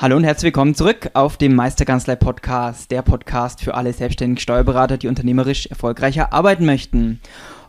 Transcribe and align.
Hallo 0.00 0.14
und 0.14 0.22
herzlich 0.22 0.44
willkommen 0.44 0.76
zurück 0.76 1.10
auf 1.14 1.38
dem 1.38 1.56
Meisterkanzlei 1.56 2.14
Podcast, 2.14 2.92
der 2.92 3.02
Podcast 3.02 3.60
für 3.64 3.74
alle 3.74 3.92
selbstständigen 3.92 4.40
Steuerberater, 4.40 4.96
die 4.96 5.08
unternehmerisch 5.08 5.66
erfolgreicher 5.66 6.32
arbeiten 6.32 6.64
möchten. 6.64 7.20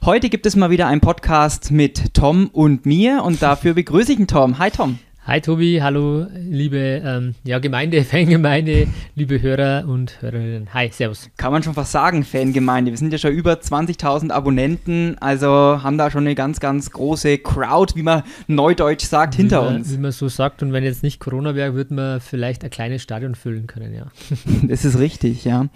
Heute 0.05 0.29
gibt 0.29 0.45
es 0.45 0.55
mal 0.55 0.69
wieder 0.69 0.85
einen 0.85 1.01
Podcast 1.01 1.71
mit 1.71 2.13
Tom 2.13 2.51
und 2.53 2.85
mir 2.85 3.23
und 3.23 3.41
dafür 3.41 3.73
begrüße 3.73 4.11
ich 4.11 4.19
den 4.19 4.27
Tom. 4.27 4.59
Hi 4.59 4.69
Tom. 4.69 4.99
Hi 5.29 5.41
Tobi, 5.41 5.79
hallo 5.79 6.25
liebe 6.33 7.03
ähm, 7.05 7.35
ja, 7.43 7.59
Gemeinde, 7.59 8.03
Fangemeinde, 8.03 8.87
liebe 9.13 9.39
Hörer 9.39 9.87
und 9.87 10.19
Hörerinnen. 10.23 10.73
Hi, 10.73 10.89
Servus. 10.91 11.29
Kann 11.37 11.51
man 11.51 11.61
schon 11.61 11.75
fast 11.75 11.91
sagen, 11.91 12.23
Fangemeinde. 12.23 12.89
Wir 12.89 12.97
sind 12.97 13.11
ja 13.11 13.19
schon 13.19 13.33
über 13.33 13.53
20.000 13.53 14.31
Abonnenten, 14.31 15.17
also 15.19 15.47
haben 15.47 15.99
da 15.99 16.09
schon 16.09 16.25
eine 16.25 16.33
ganz, 16.33 16.59
ganz 16.59 16.89
große 16.89 17.37
Crowd, 17.37 17.93
wie 17.95 18.01
man 18.01 18.23
neudeutsch 18.47 19.05
sagt, 19.05 19.37
wie 19.37 19.43
hinter 19.43 19.61
man, 19.61 19.75
uns. 19.75 19.93
Wie 19.93 19.99
man 19.99 20.11
so 20.11 20.29
sagt 20.29 20.63
und 20.63 20.73
wenn 20.73 20.83
jetzt 20.83 21.03
nicht 21.03 21.19
Corona 21.19 21.53
wäre, 21.53 21.75
würde 21.75 21.93
man 21.93 22.21
vielleicht 22.21 22.63
ein 22.63 22.71
kleines 22.71 23.03
Stadion 23.03 23.35
füllen 23.35 23.67
können, 23.67 23.93
ja. 23.93 24.07
Das 24.63 24.83
ist 24.83 24.97
richtig, 24.97 25.45
ja. 25.45 25.67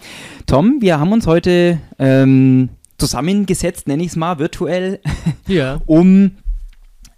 Tom, 0.48 0.78
wir 0.80 1.00
haben 1.00 1.12
uns 1.12 1.28
heute 1.28 1.78
ähm, 2.00 2.70
zusammengesetzt, 2.98 3.88
nenne 3.88 4.02
ich 4.02 4.10
es 4.10 4.16
mal, 4.16 4.40
virtuell, 4.40 5.00
Ja. 5.46 5.80
um 5.86 6.32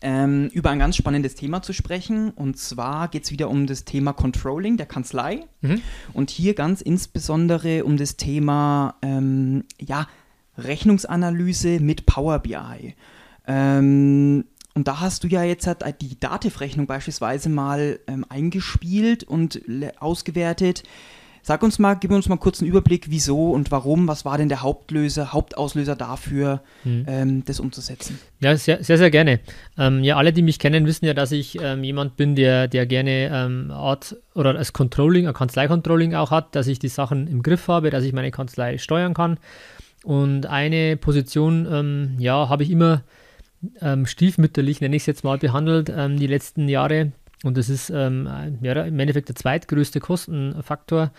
ähm, 0.05 0.49
über 0.53 0.69
ein 0.69 0.77
ganz 0.77 0.95
spannendes 0.95 1.33
Thema 1.33 1.63
zu 1.63 1.73
sprechen. 1.73 2.29
Und 2.29 2.59
zwar 2.59 3.07
geht 3.07 3.23
es 3.23 3.31
wieder 3.31 3.49
um 3.49 3.65
das 3.65 3.85
Thema 3.85 4.13
Controlling 4.13 4.77
der 4.77 4.85
Kanzlei. 4.85 5.47
Mhm. 5.61 5.81
Und 6.13 6.29
hier 6.29 6.53
ganz 6.53 6.81
insbesondere 6.81 7.83
um 7.83 7.97
das 7.97 8.15
Thema 8.15 8.95
ähm, 9.01 9.63
ja, 9.81 10.07
Rechnungsanalyse 10.59 11.79
mit 11.79 12.05
Power 12.05 12.37
BI. 12.37 12.95
Ähm, 13.47 14.45
und 14.75 14.87
da 14.87 14.99
hast 14.99 15.23
du 15.23 15.27
ja 15.27 15.43
jetzt 15.43 15.65
halt 15.65 15.83
die 16.01 16.19
Dativ-Rechnung 16.19 16.85
beispielsweise 16.85 17.49
mal 17.49 17.99
ähm, 18.05 18.25
eingespielt 18.29 19.23
und 19.23 19.59
ausgewertet. 19.99 20.83
Sag 21.47 21.61
uns 21.61 21.77
mal, 21.77 21.93
gib 21.93 22.09
uns 22.09 22.27
mal 22.27 22.37
kurz 22.37 22.59
einen 22.59 22.71
Überblick, 22.71 23.11
wieso 23.11 23.51
und 23.51 23.69
warum, 23.69 24.07
was 24.07 24.25
war 24.25 24.35
denn 24.39 24.49
der 24.49 24.63
Hauptlöser, 24.63 25.31
Hauptauslöser 25.31 25.95
dafür, 25.95 26.63
Mhm. 26.83 27.05
ähm, 27.07 27.45
das 27.45 27.59
umzusetzen? 27.59 28.17
Ja, 28.39 28.57
sehr, 28.57 28.83
sehr, 28.83 28.97
sehr 28.97 29.11
gerne. 29.11 29.41
Ähm, 29.77 30.03
ja, 30.03 30.17
alle, 30.17 30.33
die 30.33 30.41
mich 30.41 30.57
kennen, 30.57 30.87
wissen 30.87 31.05
ja, 31.05 31.13
dass 31.13 31.31
ich 31.31 31.61
ähm, 31.61 31.83
jemand 31.83 32.17
bin, 32.17 32.35
der, 32.35 32.67
der 32.67 32.87
gerne 32.87 33.29
ähm, 33.31 33.69
Art 33.69 34.15
oder 34.33 34.53
das 34.53 34.73
Controlling, 34.73 35.27
ein 35.27 35.35
Kanzlei-Controlling 35.35 36.15
auch 36.15 36.31
hat, 36.31 36.55
dass 36.55 36.65
ich 36.65 36.79
die 36.79 36.87
Sachen 36.87 37.27
im 37.27 37.43
Griff 37.43 37.67
habe, 37.67 37.91
dass 37.91 38.03
ich 38.03 38.11
meine 38.11 38.31
Kanzlei 38.31 38.79
steuern 38.79 39.13
kann. 39.13 39.37
Und 40.03 40.47
eine 40.47 40.97
Position, 40.97 41.67
ähm, 41.71 42.15
ja, 42.17 42.49
habe 42.49 42.63
ich 42.63 42.71
immer 42.71 43.03
ähm, 43.81 44.07
stiefmütterlich, 44.07 44.81
nenne 44.81 44.95
ich 44.95 45.03
es 45.03 45.05
jetzt 45.05 45.23
mal, 45.23 45.37
behandelt 45.37 45.89
die 45.89 46.27
letzten 46.27 46.67
Jahre. 46.67 47.11
Und 47.45 47.57
das 47.57 47.69
ist 47.69 47.91
ähm, 47.91 48.27
ja, 48.61 48.73
im 48.73 48.99
Endeffekt 48.99 49.29
der 49.29 49.35
zweitgrößte 49.35 49.99
Kostenfaktor 49.99 51.11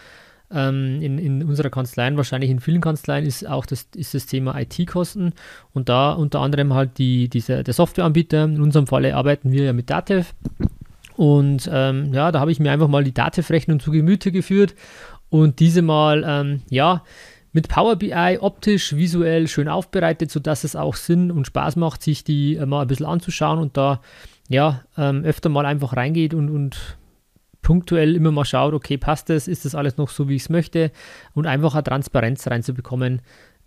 ähm, 0.51 1.01
in, 1.01 1.19
in 1.19 1.43
unserer 1.45 1.71
Kanzlei, 1.71 2.15
wahrscheinlich 2.17 2.51
in 2.51 2.61
vielen 2.61 2.81
Kanzleien, 2.81 3.25
ist 3.25 3.47
auch 3.47 3.65
das, 3.65 3.89
ist 3.95 4.13
das 4.13 4.27
Thema 4.27 4.59
IT-Kosten. 4.61 5.33
Und 5.73 5.89
da 5.89 6.13
unter 6.13 6.41
anderem 6.41 6.75
halt 6.75 6.99
die, 6.99 7.29
diese, 7.29 7.63
der 7.63 7.75
Softwareanbieter. 7.75 8.45
In 8.45 8.61
unserem 8.61 8.87
Falle 8.87 9.15
arbeiten 9.15 9.53
wir 9.53 9.65
ja 9.65 9.73
mit 9.73 9.89
Datev. 9.89 10.35
Und 11.17 11.71
ähm, 11.73 12.13
ja, 12.13 12.33
da 12.33 12.41
habe 12.41 12.51
ich 12.51 12.61
mir 12.61 12.73
einfach 12.73 12.89
mal 12.89 13.05
die 13.05 13.15
Datev-Rechnung 13.15 13.81
zu 13.81 13.91
Gemüte 13.91 14.33
geführt 14.33 14.75
und 15.31 15.61
diese 15.61 15.81
mal, 15.81 16.25
ähm, 16.27 16.63
ja, 16.69 17.03
mit 17.53 17.69
Power 17.69 17.97
BI 17.97 18.39
optisch, 18.41 18.97
visuell 18.97 19.49
schön 19.49 19.69
aufbereitet, 19.69 20.31
sodass 20.31 20.63
es 20.63 20.77
auch 20.77 20.95
Sinn 20.95 21.31
und 21.31 21.47
Spaß 21.47 21.77
macht, 21.77 22.03
sich 22.03 22.23
die 22.23 22.57
äh, 22.57 22.67
mal 22.67 22.83
ein 22.83 22.89
bisschen 22.89 23.07
anzuschauen 23.07 23.59
und 23.59 23.77
da 23.77 24.01
ja 24.49 24.83
ähm, 24.97 25.25
öfter 25.25 25.49
mal 25.49 25.67
einfach 25.67 25.97
reingeht 25.97 26.35
und, 26.35 26.51
und 26.51 26.99
punktuell 27.63 28.15
immer 28.15 28.31
mal 28.31 28.45
schaut, 28.45 28.75
okay, 28.75 28.97
passt 28.97 29.29
das, 29.29 29.49
ist 29.49 29.65
das 29.65 29.75
alles 29.75 29.97
noch 29.97 30.09
so, 30.09 30.29
wie 30.29 30.37
ich 30.37 30.43
es 30.43 30.51
möchte 30.51 30.93
und 31.35 31.47
einfach 31.47 31.75
eine 31.75 31.83
Transparenz 31.83 32.47
reinzubekommen 32.47 33.23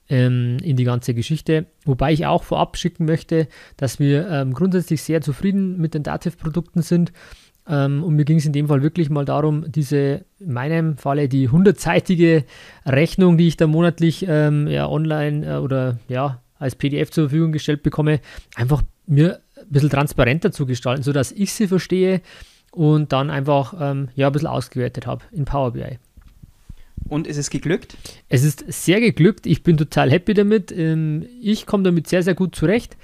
ähm, 0.09 0.57
in 0.63 0.75
die 0.75 0.84
ganze 0.84 1.13
Geschichte. 1.13 1.66
Wobei 1.85 2.13
ich 2.13 2.25
auch 2.25 2.44
vorab 2.44 2.78
schicken 2.78 3.06
möchte, 3.06 3.47
dass 3.78 4.00
wir 4.00 4.29
ähm, 4.29 4.53
grundsätzlich 4.53 5.03
sehr 5.03 5.22
zufrieden 5.22 5.78
mit 5.78 5.94
den 5.94 6.03
Dativ-Produkten 6.03 6.81
sind. 6.81 7.12
Ähm, 7.68 8.03
und 8.03 8.16
mir 8.16 8.25
ging 8.25 8.38
es 8.38 8.45
in 8.45 8.53
dem 8.53 8.68
Fall 8.68 8.81
wirklich 8.81 9.09
mal 9.09 9.25
darum, 9.25 9.69
diese, 9.69 10.25
in 10.39 10.53
meinem 10.53 10.97
Falle, 10.97 11.29
die 11.29 11.50
hundertseitige 11.50 12.45
Rechnung, 12.85 13.38
die 13.38 13.47
ich 13.47 13.57
da 13.57 13.68
monatlich 13.68 14.25
ähm, 14.28 14.68
ja, 14.68 14.88
online 14.89 15.45
äh, 15.45 15.57
oder 15.57 16.00
ja, 16.07 16.41
als 16.57 16.75
PDF 16.75 17.12
zur 17.12 17.29
Verfügung 17.29 17.51
gestellt 17.51 17.84
bekomme, 17.84 18.19
einfach 18.56 18.81
mir 19.06 19.39
ein 19.62 19.70
bisschen 19.70 19.90
transparenter 19.90 20.52
zu 20.52 20.66
gestalten, 20.66 21.03
sodass 21.03 21.31
ich 21.31 21.53
sie 21.53 21.68
verstehe 21.68 22.22
und 22.72 23.12
dann 23.12 23.30
einfach 23.30 23.74
ähm, 23.80 24.09
ja, 24.16 24.28
ein 24.28 24.34
bisschen 24.34 24.47
ausgewertet 24.47 25.08
habe 25.08 25.24
in 25.31 25.46
Power 25.46 25.72
BI. 25.72 25.97
Und 27.08 27.28
ist 27.28 27.38
es 27.38 27.50
geglückt? 27.50 27.98
Es 28.28 28.44
ist 28.44 28.66
sehr 28.68 29.00
geglückt. 29.00 29.46
Ich 29.48 29.64
bin 29.64 29.78
total 29.78 30.12
happy 30.12 30.34
damit. 30.34 30.72
Ähm, 30.72 31.25
ich 31.42 31.66
komme 31.66 31.84
damit 31.84 32.08
sehr, 32.08 32.24
sehr 32.24 32.36
gut 32.36 32.56
zurecht. 32.56 32.98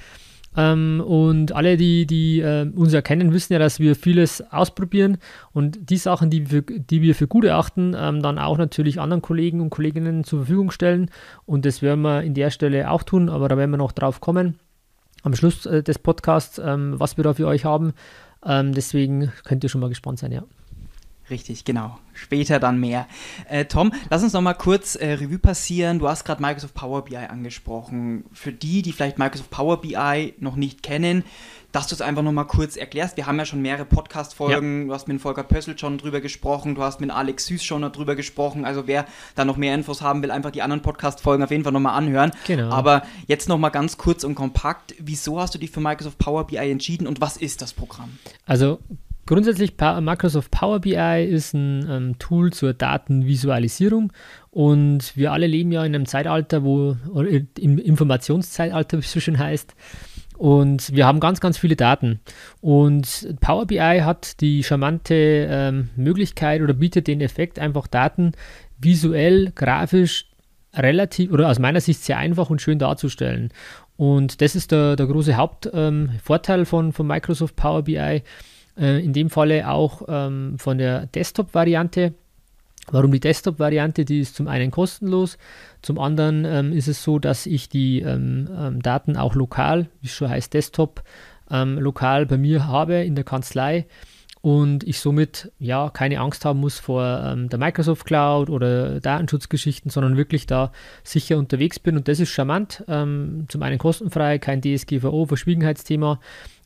Ähm, 0.58 1.02
und 1.06 1.54
alle, 1.54 1.76
die, 1.76 2.06
die 2.06 2.40
äh, 2.40 2.70
uns 2.76 2.94
erkennen, 2.94 3.34
wissen 3.34 3.54
ja, 3.54 3.60
dass 3.60 3.80
wir 3.80 3.96
vieles 3.96 4.42
ausprobieren 4.52 5.18
und 5.52 5.90
die 5.90 5.98
Sachen, 5.98 6.30
die 6.30 6.50
wir, 6.50 6.62
die 6.62 7.02
wir 7.02 7.14
für 7.14 7.28
gut 7.28 7.44
erachten, 7.44 7.94
ähm, 7.98 8.22
dann 8.22 8.40
auch 8.40 8.58
natürlich 8.58 9.00
anderen 9.02 9.22
Kollegen 9.22 9.60
und 9.60 9.70
Kolleginnen 9.70 10.24
zur 10.24 10.40
Verfügung 10.40 10.72
stellen. 10.72 11.10
Und 11.46 11.66
das 11.66 11.82
werden 11.82 12.02
wir 12.02 12.24
in 12.24 12.34
der 12.34 12.52
Stelle 12.52 12.90
auch 12.90 13.04
tun, 13.04 13.28
aber 13.28 13.50
da 13.50 13.58
werden 13.58 13.72
wir 13.72 13.78
noch 13.78 13.92
drauf 13.92 14.22
kommen 14.22 14.56
am 15.26 15.36
Schluss 15.36 15.66
äh, 15.66 15.84
des 15.84 16.00
Podcasts, 16.00 16.60
ähm, 16.64 16.94
was 16.98 17.18
wir 17.18 17.24
da 17.24 17.34
für 17.34 17.48
euch 17.48 17.66
haben. 17.66 17.94
Ähm, 18.46 18.74
deswegen 18.74 19.32
könnt 19.44 19.64
ihr 19.64 19.70
schon 19.70 19.82
mal 19.82 19.90
gespannt 19.90 20.20
sein, 20.20 20.32
ja. 20.32 20.44
Richtig, 21.30 21.66
genau. 21.66 21.98
Später 22.14 22.60
dann 22.60 22.80
mehr. 22.80 23.08
Äh, 23.50 23.66
Tom, 23.66 23.92
lass 24.12 24.22
uns 24.22 24.34
noch 24.34 24.42
mal 24.42 24.54
kurz 24.54 24.96
äh, 24.96 25.14
Revue 25.14 25.40
passieren. 25.40 25.98
Du 25.98 26.08
hast 26.08 26.24
gerade 26.24 26.40
Microsoft 26.40 26.76
Power 26.76 27.04
BI 27.04 27.18
angesprochen. 27.18 28.26
Für 28.32 28.52
die, 28.52 28.84
die 28.84 28.92
vielleicht 28.92 29.18
Microsoft 29.18 29.50
Power 29.50 29.82
BI 29.82 30.36
noch 30.40 30.56
nicht 30.56 30.84
kennen, 30.84 31.24
dass 31.76 31.88
du 31.88 31.96
es 31.96 32.02
einfach 32.02 32.24
noch 32.24 32.32
mal 32.32 32.46
kurz 32.46 32.78
erklärst. 32.78 33.18
Wir 33.18 33.28
haben 33.28 33.38
ja 33.38 33.46
schon 33.46 33.62
mehrere 33.62 33.84
Podcast-Folgen. 33.84 34.88
Du 34.88 34.94
hast 34.94 35.10
mit 35.10 35.20
Volker 35.20 35.44
Pössl 35.44 35.78
schon 35.78 35.98
drüber 35.98 36.22
gesprochen. 36.22 36.74
Du 36.74 36.82
hast 36.82 37.02
mit 37.02 37.12
Alex 37.12 37.48
Süß 37.48 37.66
schon 37.66 37.82
drüber 37.92 38.16
gesprochen. 38.16 38.64
Also 38.64 38.88
wer 38.88 39.06
da 39.36 39.44
noch 39.44 39.58
mehr 39.58 39.76
Infos 39.76 40.02
haben 40.02 40.24
will, 40.24 40.32
einfach 40.32 40.52
die 40.52 40.62
anderen 40.62 40.82
Podcast-Folgen 40.82 41.44
auf 41.44 41.52
jeden 41.52 41.66
Fall 41.66 41.74
noch 41.74 41.82
mal 41.82 41.94
anhören. 41.94 42.32
Genau. 42.48 42.70
Aber 42.70 43.04
jetzt 43.28 43.50
noch 43.50 43.58
mal 43.58 43.72
ganz 43.72 43.98
kurz 43.98 44.24
und 44.24 44.36
kompakt. 44.36 44.96
Wieso 45.00 45.42
hast 45.42 45.54
du 45.54 45.60
dich 45.60 45.70
für 45.70 45.82
Microsoft 45.82 46.18
Power 46.18 46.48
BI 46.48 46.56
entschieden 46.56 47.08
und 47.08 47.20
was 47.20 47.36
ist 47.36 47.62
das 47.62 47.74
Programm? 47.74 48.20
Also 48.46 48.80
grundsätzlich 49.26 49.74
Microsoft 49.78 50.52
Power 50.52 50.80
BI 50.80 51.26
ist 51.26 51.54
ein 51.54 51.86
ähm, 51.90 52.20
Tool 52.20 52.54
zur 52.54 52.74
Datenvisualisierung 52.74 54.14
und 54.50 55.18
wir 55.18 55.34
alle 55.34 55.48
leben 55.48 55.74
ja 55.74 55.84
in 55.84 55.94
einem 55.94 56.06
Zeitalter, 56.06 56.64
wo 56.64 56.96
oder 57.12 57.28
im 57.60 57.80
Informationszeitalter, 57.80 58.98
wie 58.98 59.02
es 59.02 59.12
so 59.12 59.20
schön 59.20 59.38
heißt. 59.38 59.76
Und 60.38 60.94
wir 60.94 61.06
haben 61.06 61.20
ganz, 61.20 61.40
ganz 61.40 61.58
viele 61.58 61.76
Daten. 61.76 62.20
Und 62.62 63.36
Power 63.40 63.66
BI 63.66 64.02
hat 64.02 64.42
die 64.42 64.64
charmante 64.64 65.48
ähm, 65.50 65.90
Möglichkeit 65.96 66.62
oder 66.62 66.74
bietet 66.74 67.08
den 67.08 67.22
Effekt, 67.22 67.60
einfach 67.60 67.88
Daten 67.88 68.34
visuell, 68.78 69.52
grafisch 69.56 70.28
relativ 70.74 71.32
oder 71.32 71.50
aus 71.50 71.60
meiner 71.60 71.80
Sicht 71.80 72.04
sehr 72.04 72.18
einfach 72.18 72.50
und 72.50 72.62
schön 72.62 72.80
darzustellen. 72.80 73.52
Und 73.98 74.42
das 74.42 74.56
ist 74.56 74.72
der, 74.72 74.98
der 74.98 75.08
große 75.08 75.38
Hauptvorteil 75.38 76.60
ähm, 76.60 76.66
von, 76.66 76.92
von 76.92 77.08
Microsoft 77.08 77.56
Power 77.56 77.84
BI. 77.84 78.24
Äh, 78.78 79.04
in 79.04 79.14
dem 79.14 79.30
Falle 79.30 79.70
auch 79.70 80.04
ähm, 80.08 80.56
von 80.58 80.78
der 80.78 81.08
Desktop-Variante. 81.08 82.14
Warum 82.92 83.12
die 83.12 83.20
Desktop-Variante? 83.20 84.06
Die 84.06 84.20
ist 84.20 84.36
zum 84.36 84.48
einen 84.48 84.72
kostenlos, 84.72 85.38
zum 85.82 86.00
anderen 86.00 86.46
ähm, 86.46 86.72
ist 86.72 86.88
es 86.88 87.04
so, 87.04 87.20
dass 87.20 87.46
ich 87.46 87.70
die 87.70 88.02
ähm, 88.02 88.48
ähm, 88.58 88.82
Daten 88.82 89.18
auch 89.18 89.36
lokal, 89.36 89.88
wie 90.02 90.08
es 90.08 90.14
schon 90.14 90.30
heißt, 90.30 90.54
Desktop, 90.54 91.04
ähm, 91.50 91.80
lokal 91.80 92.26
bei 92.26 92.38
mir 92.38 92.68
habe 92.68 92.96
in 93.04 93.16
der 93.16 93.24
Kanzlei 93.24 93.86
und 94.42 94.84
ich 94.84 95.00
somit 95.00 95.52
ja 95.58 95.90
keine 95.90 96.20
Angst 96.20 96.46
haben 96.46 96.60
muss 96.60 96.78
vor 96.78 97.04
ähm, 97.24 97.50
der 97.50 97.58
Microsoft 97.58 98.06
Cloud 98.06 98.52
oder 98.52 99.00
Datenschutzgeschichten, 99.00 99.90
sondern 99.90 100.18
wirklich 100.18 100.46
da 100.46 100.72
sicher 101.04 101.38
unterwegs 101.38 101.80
bin 101.80 101.98
und 101.98 102.08
das 102.08 102.20
ist 102.20 102.30
charmant. 102.30 102.84
Zum 102.86 103.62
einen 103.62 103.78
kostenfrei, 103.80 104.38
kein 104.38 104.62
DSGVO, 104.62 105.26
Verschwiegenheitsthema 105.26 106.20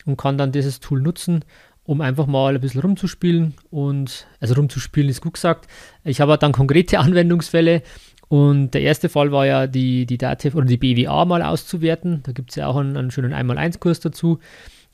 und 0.05 0.17
kann 0.17 0.37
dann 0.37 0.51
dieses 0.51 0.79
Tool 0.79 1.01
nutzen 1.01 1.45
um 1.89 2.01
einfach 2.01 2.27
mal 2.27 2.53
ein 2.53 2.61
bisschen 2.61 2.81
rumzuspielen 2.81 3.55
und, 3.71 4.27
also 4.39 4.53
rumzuspielen 4.53 5.09
ist 5.09 5.21
gut 5.21 5.33
gesagt. 5.33 5.67
Ich 6.03 6.21
habe 6.21 6.37
dann 6.37 6.51
konkrete 6.51 6.99
Anwendungsfälle 6.99 7.81
und 8.27 8.75
der 8.75 8.81
erste 8.81 9.09
Fall 9.09 9.31
war 9.31 9.47
ja 9.47 9.65
die, 9.65 10.05
die 10.05 10.19
DATEV 10.19 10.53
oder 10.53 10.67
die 10.67 10.77
BWA 10.77 11.25
mal 11.25 11.41
auszuwerten. 11.41 12.21
Da 12.21 12.31
gibt 12.31 12.51
es 12.51 12.57
ja 12.57 12.67
auch 12.67 12.75
einen, 12.75 12.95
einen 12.95 13.09
schönen 13.09 13.33
1x1-Kurs 13.33 14.01
dazu. 14.01 14.37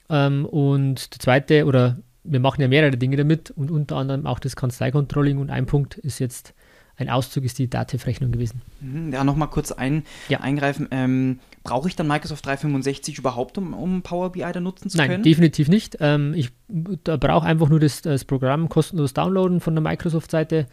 Ähm, 0.09 0.45
und 0.45 1.13
der 1.13 1.19
zweite, 1.19 1.65
oder 1.65 1.97
wir 2.23 2.39
machen 2.39 2.61
ja 2.61 2.69
mehrere 2.69 2.95
Dinge 2.95 3.17
damit 3.17 3.51
und 3.51 3.71
unter 3.71 3.97
anderem 3.97 4.25
auch 4.25 4.39
das 4.39 4.55
Kanzlei-Controlling 4.55 5.37
und 5.37 5.49
ein 5.49 5.65
Punkt 5.65 5.97
ist 5.97 6.19
jetzt 6.19 6.53
ein 6.97 7.09
Auszug 7.09 7.43
ist 7.43 7.59
die 7.59 7.69
Dativ-Rechnung 7.69 8.31
gewesen. 8.31 8.61
Mhm, 8.79 9.11
ja, 9.11 9.23
nochmal 9.23 9.49
kurz 9.49 9.71
ein, 9.71 10.03
ja. 10.29 10.39
eingreifen. 10.39 10.87
Ähm, 10.91 11.39
Brauche 11.63 11.87
ich 11.87 11.95
dann 11.95 12.07
Microsoft 12.07 12.45
365 12.45 13.17
überhaupt, 13.17 13.57
um, 13.57 13.73
um 13.73 14.01
Power 14.03 14.31
BI 14.31 14.49
da 14.53 14.59
nutzen 14.59 14.89
zu 14.89 14.97
Nein, 14.97 15.07
können? 15.07 15.21
Nein, 15.21 15.23
definitiv 15.23 15.67
nicht. 15.67 15.97
Ähm, 15.99 16.33
ich 16.35 16.51
brauche 16.67 17.45
einfach 17.45 17.69
nur 17.69 17.79
das, 17.79 18.01
das, 18.01 18.23
Programm 18.23 18.69
kostenlos 18.69 19.13
downloaden 19.13 19.59
von 19.59 19.73
der 19.73 19.81
Microsoft-Seite 19.81 20.67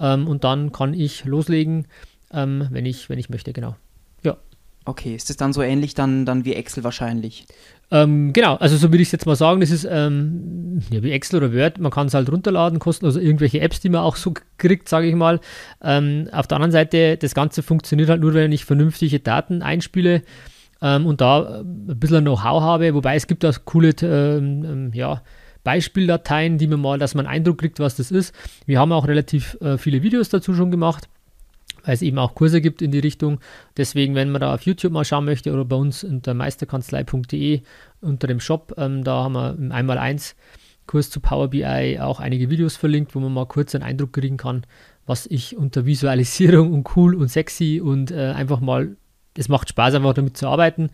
ähm, 0.00 0.26
und 0.26 0.44
dann 0.44 0.72
kann 0.72 0.94
ich 0.94 1.24
loslegen, 1.26 1.86
ähm, 2.32 2.66
wenn, 2.70 2.86
ich, 2.86 3.08
wenn 3.08 3.18
ich 3.18 3.28
möchte, 3.28 3.52
genau. 3.52 3.76
Ja. 4.22 4.36
Okay, 4.84 5.14
ist 5.14 5.28
das 5.28 5.36
dann 5.36 5.52
so 5.52 5.60
ähnlich 5.60 5.94
dann, 5.94 6.24
dann 6.24 6.46
wie 6.46 6.54
Excel 6.54 6.82
wahrscheinlich? 6.82 7.46
Ähm, 7.90 8.34
genau, 8.34 8.56
also 8.56 8.76
so 8.76 8.92
würde 8.92 9.00
ich 9.00 9.08
es 9.08 9.12
jetzt 9.12 9.24
mal 9.24 9.36
sagen, 9.36 9.60
das 9.60 9.70
ist 9.70 9.86
ähm, 9.90 10.80
ja, 10.90 11.02
wie 11.02 11.12
Excel 11.12 11.42
oder 11.42 11.54
Word, 11.54 11.78
man 11.78 11.90
kann 11.90 12.08
es 12.08 12.14
halt 12.14 12.30
runterladen, 12.30 12.78
kosten 12.78 13.06
also 13.06 13.18
irgendwelche 13.18 13.60
Apps, 13.60 13.80
die 13.80 13.88
man 13.88 14.02
auch 14.02 14.16
so 14.16 14.34
kriegt, 14.58 14.88
sage 14.88 15.06
ich 15.06 15.14
mal. 15.14 15.40
Ähm, 15.82 16.28
auf 16.32 16.46
der 16.46 16.56
anderen 16.56 16.72
Seite, 16.72 17.16
das 17.16 17.34
Ganze 17.34 17.62
funktioniert 17.62 18.10
halt 18.10 18.20
nur, 18.20 18.34
wenn 18.34 18.52
ich 18.52 18.66
vernünftige 18.66 19.20
Daten 19.20 19.62
einspiele 19.62 20.22
ähm, 20.82 21.06
und 21.06 21.22
da 21.22 21.60
ein 21.60 21.98
bisschen 21.98 22.24
Know-how 22.24 22.62
habe, 22.62 22.92
wobei 22.92 23.16
es 23.16 23.26
gibt 23.26 23.44
auch 23.46 23.56
coole 23.64 23.94
ähm, 24.02 24.64
ähm, 24.64 24.90
ja, 24.92 25.22
Beispieldateien, 25.64 26.58
die 26.58 26.66
man 26.66 26.80
mal, 26.80 26.98
dass 26.98 27.14
man 27.14 27.26
einen 27.26 27.36
Eindruck 27.36 27.58
kriegt, 27.58 27.80
was 27.80 27.96
das 27.96 28.10
ist. 28.10 28.34
Wir 28.66 28.78
haben 28.78 28.92
auch 28.92 29.08
relativ 29.08 29.56
äh, 29.62 29.78
viele 29.78 30.02
Videos 30.02 30.28
dazu 30.28 30.52
schon 30.52 30.70
gemacht 30.70 31.08
weil 31.84 31.94
es 31.94 32.02
eben 32.02 32.18
auch 32.18 32.34
Kurse 32.34 32.60
gibt 32.60 32.82
in 32.82 32.90
die 32.90 32.98
Richtung. 32.98 33.40
Deswegen, 33.76 34.14
wenn 34.14 34.30
man 34.30 34.40
da 34.40 34.54
auf 34.54 34.62
YouTube 34.62 34.92
mal 34.92 35.04
schauen 35.04 35.24
möchte 35.24 35.52
oder 35.52 35.64
bei 35.64 35.76
uns 35.76 36.04
unter 36.04 36.34
meisterkanzlei.de 36.34 37.62
unter 38.00 38.26
dem 38.26 38.40
Shop, 38.40 38.74
ähm, 38.76 39.04
da 39.04 39.24
haben 39.24 39.32
wir 39.32 39.56
im 39.56 39.72
1x1 39.72 40.34
Kurs 40.86 41.10
zu 41.10 41.20
Power 41.20 41.48
BI 41.48 41.98
auch 42.00 42.20
einige 42.20 42.50
Videos 42.50 42.76
verlinkt, 42.76 43.14
wo 43.14 43.20
man 43.20 43.32
mal 43.32 43.46
kurz 43.46 43.74
einen 43.74 43.84
Eindruck 43.84 44.14
kriegen 44.14 44.38
kann, 44.38 44.64
was 45.06 45.26
ich 45.26 45.56
unter 45.56 45.86
Visualisierung 45.86 46.72
und 46.72 46.96
cool 46.96 47.14
und 47.14 47.28
sexy 47.28 47.80
und 47.80 48.10
äh, 48.10 48.32
einfach 48.32 48.60
mal, 48.60 48.96
es 49.36 49.48
macht 49.48 49.68
Spaß 49.68 49.94
einfach 49.94 50.14
damit 50.14 50.36
zu 50.36 50.48
arbeiten 50.48 50.90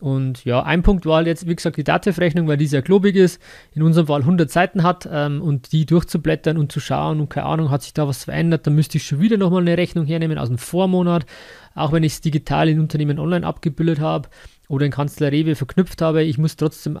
und 0.00 0.44
ja, 0.44 0.62
ein 0.62 0.82
Punkt 0.82 1.04
war 1.06 1.16
halt 1.16 1.26
jetzt, 1.26 1.46
wie 1.46 1.54
gesagt, 1.54 1.76
die 1.76 1.84
Dativ-Rechnung, 1.84 2.48
weil 2.48 2.56
die 2.56 2.66
sehr 2.66 2.82
klobig 2.82 3.16
ist, 3.16 3.40
in 3.72 3.82
unserem 3.82 4.06
Fall 4.06 4.20
100 4.20 4.50
Seiten 4.50 4.82
hat 4.82 5.08
ähm, 5.10 5.42
und 5.42 5.72
die 5.72 5.86
durchzublättern 5.86 6.56
und 6.56 6.72
zu 6.72 6.80
schauen 6.80 7.20
und 7.20 7.28
keine 7.28 7.46
Ahnung, 7.46 7.70
hat 7.70 7.82
sich 7.82 7.92
da 7.92 8.08
was 8.08 8.24
verändert, 8.24 8.66
dann 8.66 8.74
müsste 8.74 8.98
ich 8.98 9.06
schon 9.06 9.20
wieder 9.20 9.36
nochmal 9.36 9.60
eine 9.60 9.76
Rechnung 9.76 10.06
hernehmen 10.06 10.38
aus 10.38 10.48
dem 10.48 10.58
Vormonat, 10.58 11.26
auch 11.74 11.92
wenn 11.92 12.02
ich 12.02 12.14
es 12.14 12.20
digital 12.20 12.68
in 12.68 12.80
Unternehmen 12.80 13.18
online 13.18 13.46
abgebildet 13.46 14.00
habe 14.00 14.28
oder 14.68 14.86
in 14.86 14.92
Kanzler 14.92 15.30
Rewe 15.30 15.54
verknüpft 15.54 16.00
habe, 16.00 16.22
ich 16.22 16.38
muss 16.38 16.56
trotzdem 16.56 16.98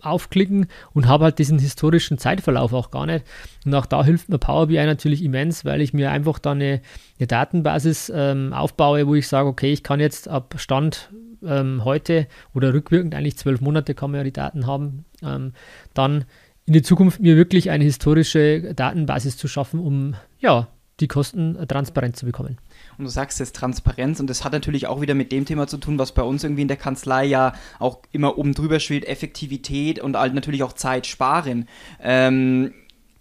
aufklicken 0.00 0.66
und 0.92 1.06
habe 1.06 1.24
halt 1.24 1.38
diesen 1.38 1.58
historischen 1.58 2.18
Zeitverlauf 2.18 2.72
auch 2.72 2.90
gar 2.90 3.06
nicht. 3.06 3.24
Und 3.64 3.74
auch 3.74 3.86
da 3.86 4.04
hilft 4.04 4.28
mir 4.28 4.38
Power 4.38 4.66
BI 4.66 4.84
natürlich 4.84 5.22
immens, 5.22 5.64
weil 5.64 5.80
ich 5.80 5.92
mir 5.92 6.10
einfach 6.10 6.38
da 6.38 6.52
eine, 6.52 6.80
eine 7.18 7.26
Datenbasis 7.26 8.10
ähm, 8.14 8.52
aufbaue, 8.52 9.06
wo 9.06 9.14
ich 9.14 9.28
sage, 9.28 9.48
okay, 9.48 9.72
ich 9.72 9.82
kann 9.82 10.00
jetzt 10.00 10.28
ab 10.28 10.54
Stand 10.58 11.10
ähm, 11.46 11.84
heute 11.84 12.26
oder 12.54 12.72
rückwirkend 12.72 13.14
eigentlich 13.14 13.36
zwölf 13.36 13.60
Monate 13.60 13.94
kann 13.94 14.10
man 14.10 14.18
ja 14.18 14.24
die 14.24 14.32
Daten 14.32 14.66
haben, 14.66 15.04
ähm, 15.22 15.52
dann 15.94 16.24
in 16.64 16.74
die 16.74 16.82
Zukunft 16.82 17.20
mir 17.20 17.36
wirklich 17.36 17.70
eine 17.70 17.84
historische 17.84 18.74
Datenbasis 18.74 19.36
zu 19.36 19.48
schaffen, 19.48 19.80
um 19.80 20.14
ja 20.38 20.68
die 21.00 21.08
Kosten 21.08 21.58
transparent 21.66 22.16
zu 22.16 22.26
bekommen. 22.26 22.58
Und 22.96 23.04
du 23.04 23.10
sagst 23.10 23.40
jetzt 23.40 23.56
Transparenz 23.56 24.20
und 24.20 24.28
das 24.28 24.44
hat 24.44 24.52
natürlich 24.52 24.86
auch 24.86 25.00
wieder 25.00 25.14
mit 25.14 25.32
dem 25.32 25.44
Thema 25.44 25.66
zu 25.66 25.78
tun, 25.78 25.98
was 25.98 26.12
bei 26.12 26.22
uns 26.22 26.44
irgendwie 26.44 26.62
in 26.62 26.68
der 26.68 26.76
Kanzlei 26.76 27.24
ja 27.24 27.54
auch 27.78 28.00
immer 28.12 28.38
oben 28.38 28.54
drüber 28.54 28.78
schwebt, 28.78 29.08
Effektivität 29.08 29.98
und 29.98 30.16
halt 30.16 30.34
natürlich 30.34 30.62
auch 30.62 30.74
Zeit 30.74 31.06
sparen. 31.06 31.66
Ähm, 32.00 32.72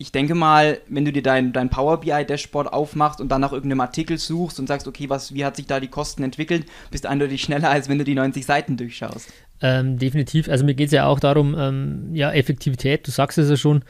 ich 0.01 0.11
denke 0.11 0.33
mal, 0.33 0.79
wenn 0.89 1.05
du 1.05 1.13
dir 1.13 1.21
dein, 1.21 1.53
dein 1.53 1.69
Power 1.69 1.99
BI 2.01 2.25
Dashboard 2.25 2.73
aufmachst 2.73 3.21
und 3.21 3.29
dann 3.29 3.39
nach 3.39 3.53
irgendeinem 3.53 3.81
Artikel 3.81 4.17
suchst 4.17 4.59
und 4.59 4.65
sagst, 4.67 4.87
okay, 4.87 5.09
was, 5.09 5.33
wie 5.35 5.45
hat 5.45 5.55
sich 5.55 5.67
da 5.67 5.79
die 5.79 5.89
Kosten 5.89 6.23
entwickelt, 6.23 6.65
bist 6.89 7.03
du 7.03 7.09
eindeutig 7.09 7.43
schneller, 7.43 7.69
als 7.69 7.87
wenn 7.87 7.99
du 7.99 8.03
die 8.03 8.15
90 8.15 8.43
Seiten 8.43 8.77
durchschaust. 8.77 9.31
Ähm, 9.61 9.99
definitiv. 9.99 10.49
Also 10.49 10.65
mir 10.65 10.73
geht 10.73 10.87
es 10.87 10.91
ja 10.91 11.05
auch 11.05 11.19
darum, 11.19 11.55
ähm, 11.55 12.09
ja, 12.13 12.31
Effektivität, 12.31 13.05
du 13.05 13.11
sagst 13.11 13.37
es 13.37 13.47
ja 13.47 13.55
schon. 13.55 13.83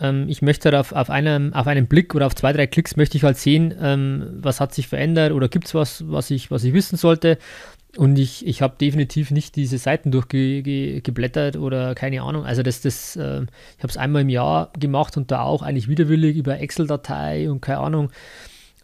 Ähm, 0.00 0.26
ich 0.28 0.42
möchte 0.42 0.66
halt 0.66 0.76
auf, 0.76 0.92
auf, 0.92 1.10
einem, 1.10 1.52
auf 1.52 1.66
einen 1.66 1.88
Blick 1.88 2.14
oder 2.14 2.26
auf 2.26 2.36
zwei, 2.36 2.52
drei 2.52 2.68
Klicks 2.68 2.96
möchte 2.96 3.16
ich 3.16 3.24
halt 3.24 3.36
sehen, 3.36 3.74
ähm, 3.82 4.38
was 4.40 4.60
hat 4.60 4.72
sich 4.72 4.86
verändert 4.86 5.32
oder 5.32 5.48
gibt 5.48 5.66
es 5.66 5.74
was, 5.74 6.04
was 6.08 6.30
ich, 6.30 6.52
was 6.52 6.62
ich 6.62 6.72
wissen 6.72 6.96
sollte. 6.96 7.36
Und 7.96 8.18
ich, 8.18 8.46
ich 8.46 8.60
habe 8.60 8.76
definitiv 8.78 9.30
nicht 9.30 9.56
diese 9.56 9.78
Seiten 9.78 10.10
durchgeblättert 10.10 11.54
ge, 11.54 11.62
oder 11.62 11.94
keine 11.94 12.22
Ahnung. 12.22 12.44
Also 12.44 12.62
das, 12.62 12.82
das, 12.82 13.16
äh, 13.16 13.42
ich 13.42 13.82
habe 13.82 13.88
es 13.88 13.96
einmal 13.96 14.22
im 14.22 14.28
Jahr 14.28 14.70
gemacht 14.78 15.16
und 15.16 15.30
da 15.30 15.42
auch 15.42 15.62
eigentlich 15.62 15.88
widerwillig 15.88 16.36
über 16.36 16.60
Excel-Datei 16.60 17.50
und 17.50 17.62
keine 17.62 17.78
Ahnung. 17.78 18.10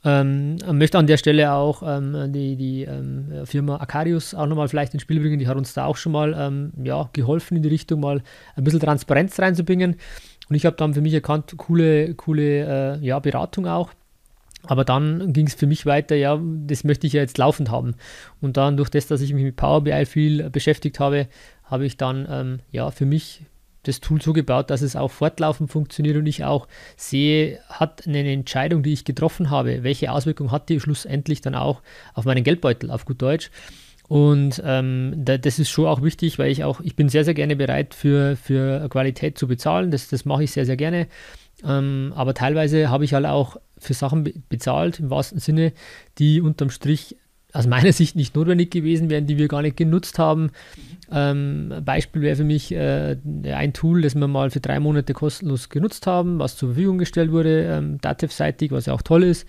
Ähm, 0.07 0.57
möchte 0.71 0.99
an 0.99 1.07
der 1.07 1.17
Stelle 1.17 1.53
auch 1.53 1.83
ähm, 1.83 2.33
die, 2.33 2.57
die 2.57 2.83
ähm, 2.83 3.47
Firma 3.47 3.77
Acarius 3.77 4.35
auch 4.35 4.47
nochmal 4.47 4.69
vielleicht 4.69 4.93
ins 4.93 5.03
Spiel 5.03 5.21
bringen. 5.21 5.39
Die 5.39 5.49
hat 5.49 5.57
uns 5.57 5.73
da 5.75 5.87
auch 5.87 5.97
schon 5.97 6.13
mal 6.13 6.35
ähm, 6.39 6.73
ja, 6.83 7.09
geholfen, 7.13 7.57
in 7.57 7.63
die 7.63 7.71
Richtung 7.71 8.01
mal 8.01 8.23
ein 8.55 8.65
bisschen 8.65 8.81
Transparenz 8.81 9.39
reinzubringen. 9.39 9.97
Und 10.49 10.57
ich 10.57 10.67
habe 10.67 10.77
dann 10.77 10.93
für 10.93 11.01
mich 11.01 11.15
erkannt, 11.15 11.55
coole, 11.57 12.15
coole 12.15 12.97
äh, 12.97 13.05
ja, 13.05 13.19
Beratung 13.19 13.67
auch. 13.67 13.93
Aber 14.67 14.85
dann 14.85 15.33
ging 15.33 15.47
es 15.47 15.55
für 15.55 15.67
mich 15.67 15.87
weiter, 15.87 16.17
ja, 16.17 16.41
das 16.43 16.85
möchte 16.85 17.07
ich 17.07 17.13
ja 17.13 17.21
jetzt 17.21 17.39
laufend 17.39 17.71
haben. 17.71 17.95
Und 18.41 18.57
dann 18.57 18.77
durch 18.77 18.89
das, 18.89 19.07
dass 19.07 19.21
ich 19.21 19.35
mich 19.35 19.45
mit 19.45 19.57
Power 19.57 19.83
BI 19.83 20.07
viel 20.07 20.49
beschäftigt 20.51 21.01
habe, 21.01 21.29
habe 21.65 21.87
ich 21.87 21.97
dann 21.97 22.27
ähm, 22.31 22.61
ja 22.71 22.91
für 22.91 23.07
mich 23.07 23.43
das 23.83 24.01
Tool 24.01 24.21
so 24.21 24.33
gebaut, 24.33 24.71
dass 24.71 24.83
es 24.83 24.97
auch 24.97 25.11
fortlaufend 25.11 25.71
funktioniert 25.71 26.17
und 26.17 26.27
ich 26.27 26.45
auch 26.45 26.67
sehe, 26.97 27.61
hat 27.69 28.07
eine 28.07 28.31
Entscheidung, 28.33 28.83
die 28.83 28.93
ich 28.93 29.05
getroffen 29.05 29.51
habe, 29.51 29.83
welche 29.83 30.11
Auswirkung 30.11 30.51
hat 30.51 30.69
die 30.69 30.81
schlussendlich 30.81 31.41
dann 31.41 31.55
auch 31.55 31.83
auf 32.15 32.25
meinen 32.25 32.45
Geldbeutel, 32.45 32.91
auf 32.91 33.05
gut 33.05 33.21
Deutsch. 33.21 33.51
Und 34.07 34.63
ähm, 34.65 35.15
da, 35.17 35.39
das 35.39 35.59
ist 35.59 35.71
schon 35.71 35.87
auch 35.87 36.03
wichtig, 36.03 36.39
weil 36.39 36.51
ich 36.51 36.63
auch, 36.63 36.81
ich 36.81 36.95
bin 36.95 37.09
sehr, 37.09 37.25
sehr 37.25 37.35
gerne 37.35 37.57
bereit 37.57 37.95
für, 37.95 38.37
für 38.37 38.89
Qualität 38.91 39.39
zu 39.39 39.49
bezahlen. 39.49 39.91
Das, 39.91 40.09
das 40.09 40.25
mache 40.27 40.45
ich 40.45 40.53
sehr, 40.53 40.67
sehr 40.67 40.77
gerne. 40.77 41.07
Ähm, 41.65 42.13
aber 42.15 42.35
teilweise 42.35 42.91
habe 42.91 43.05
ich 43.05 43.15
halt 43.15 43.27
auch 43.27 43.57
für 43.79 43.95
Sachen 43.95 44.25
bezahlt, 44.49 45.01
im 45.01 45.11
wahrsten 45.11 45.39
Sinne, 45.39 45.73
die 46.19 46.41
unterm 46.41 46.71
Strich 46.71 47.17
aus 47.53 47.67
meiner 47.67 47.93
Sicht 47.95 48.17
nicht 48.17 48.35
notwendig 48.35 48.71
gewesen 48.71 49.09
wären, 49.09 49.27
die 49.27 49.39
wir 49.39 49.49
gar 49.49 49.63
nicht 49.63 49.77
genutzt 49.77 50.19
haben. 50.19 50.51
Ähm, 51.11 51.73
Beispiel 51.85 52.23
wäre 52.23 52.37
für 52.37 52.45
mich 52.45 52.73
äh, 52.73 53.17
ein 53.45 53.73
Tool, 53.73 54.03
das 54.03 54.15
wir 54.15 54.29
mal 54.29 54.51
für 54.51 54.61
drei 54.61 54.81
Monate 54.81 55.15
kostenlos 55.15 55.69
genutzt 55.69 56.07
haben, 56.07 56.39
was 56.39 56.57
zur 56.57 56.71
Verfügung 56.71 56.99
gestellt 56.99 57.31
wurde, 57.33 57.65
ähm, 57.65 58.01
Datev-seitig, 58.01 58.73
was 58.73 58.87
ja 58.87 58.93
auch 58.93 59.03
toll 59.03 59.23
ist. 59.23 59.47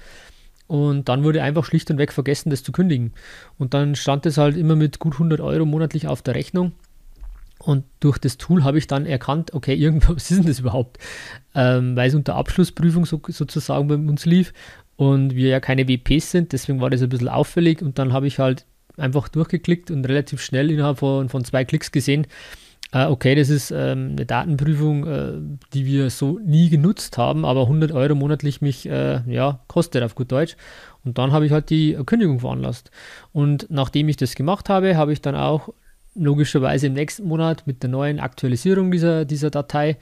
Und 0.68 1.10
dann 1.10 1.24
wurde 1.24 1.44
einfach 1.44 1.64
schlicht 1.64 1.92
und 1.92 1.98
weg 1.98 2.12
vergessen, 2.12 2.50
das 2.50 2.64
zu 2.64 2.72
kündigen. 2.72 3.14
Und 3.60 3.74
dann 3.74 3.96
stand 3.96 4.26
es 4.26 4.38
halt 4.38 4.58
immer 4.58 4.76
mit 4.76 5.00
gut 5.00 5.14
100 5.14 5.40
Euro 5.40 5.66
monatlich 5.66 6.08
auf 6.08 6.22
der 6.22 6.36
Rechnung. 6.36 6.72
Und 7.60 7.86
durch 8.00 8.18
das 8.18 8.38
Tool 8.38 8.64
habe 8.64 8.78
ich 8.78 8.88
dann 8.88 9.06
erkannt, 9.06 9.54
okay, 9.54 9.74
irgendwas 9.74 10.16
ist 10.32 10.40
denn 10.40 10.48
das 10.48 10.60
überhaupt? 10.60 10.98
Ähm, 11.54 11.96
weil 11.96 12.10
es 12.10 12.16
unter 12.16 12.36
Abschlussprüfung 12.36 13.06
so, 13.06 13.22
sozusagen 13.28 13.88
bei 13.88 13.96
uns 13.96 14.26
lief 14.26 14.54
und 14.98 15.36
wir 15.36 15.50
ja 15.50 15.60
keine 15.60 15.88
WPs 15.88 16.32
sind, 16.32 16.54
deswegen 16.54 16.82
war 16.82 16.90
das 16.90 17.02
ein 17.02 17.10
bisschen 17.10 17.30
auffällig 17.30 17.82
und 17.82 17.98
dann 17.98 18.14
habe 18.14 18.28
ich 18.28 18.40
halt 18.40 18.66
einfach 18.98 19.28
durchgeklickt 19.28 19.92
und 19.92 20.08
relativ 20.08 20.42
schnell 20.42 20.72
innerhalb 20.72 21.00
von, 21.00 21.28
von 21.28 21.44
zwei 21.44 21.66
Klicks 21.66 21.92
gesehen, 21.92 22.28
äh, 22.96 23.08
okay, 23.08 23.36
das 23.36 23.50
ist 23.50 23.72
ähm, 23.72 24.12
eine 24.12 24.26
Datenprüfung, 24.26 25.08
äh, 25.08 25.34
die 25.74 25.86
wir 25.86 26.10
so 26.10 26.40
nie 26.40 26.70
genutzt 26.70 27.18
haben, 27.18 27.44
aber 27.44 27.64
100 27.64 27.92
Euro 27.92 28.16
monatlich 28.16 28.62
mich 28.62 28.88
äh, 28.88 29.22
ja, 29.28 29.60
kostet 29.68 30.02
auf 30.02 30.16
gut 30.16 30.32
Deutsch. 30.32 30.56
Und 31.04 31.18
dann 31.18 31.34
habe 31.34 31.46
ich 31.46 31.52
halt 31.52 31.70
die 31.70 31.98
Kündigung 32.06 32.40
veranlasst. 32.40 32.92
Und 33.34 33.68
nachdem 33.70 34.08
ich 34.08 34.18
das 34.18 34.34
gemacht 34.34 34.70
habe, 34.70 34.96
habe 34.96 35.12
ich 35.12 35.22
dann 35.22 35.36
auch 35.36 35.70
logischerweise 36.16 36.88
im 36.88 36.94
nächsten 36.94 37.28
Monat 37.28 37.68
mit 37.68 37.84
der 37.84 37.90
neuen 37.90 38.20
Aktualisierung 38.20 38.92
dieser, 38.92 39.26
dieser 39.26 39.50
Datei 39.52 39.98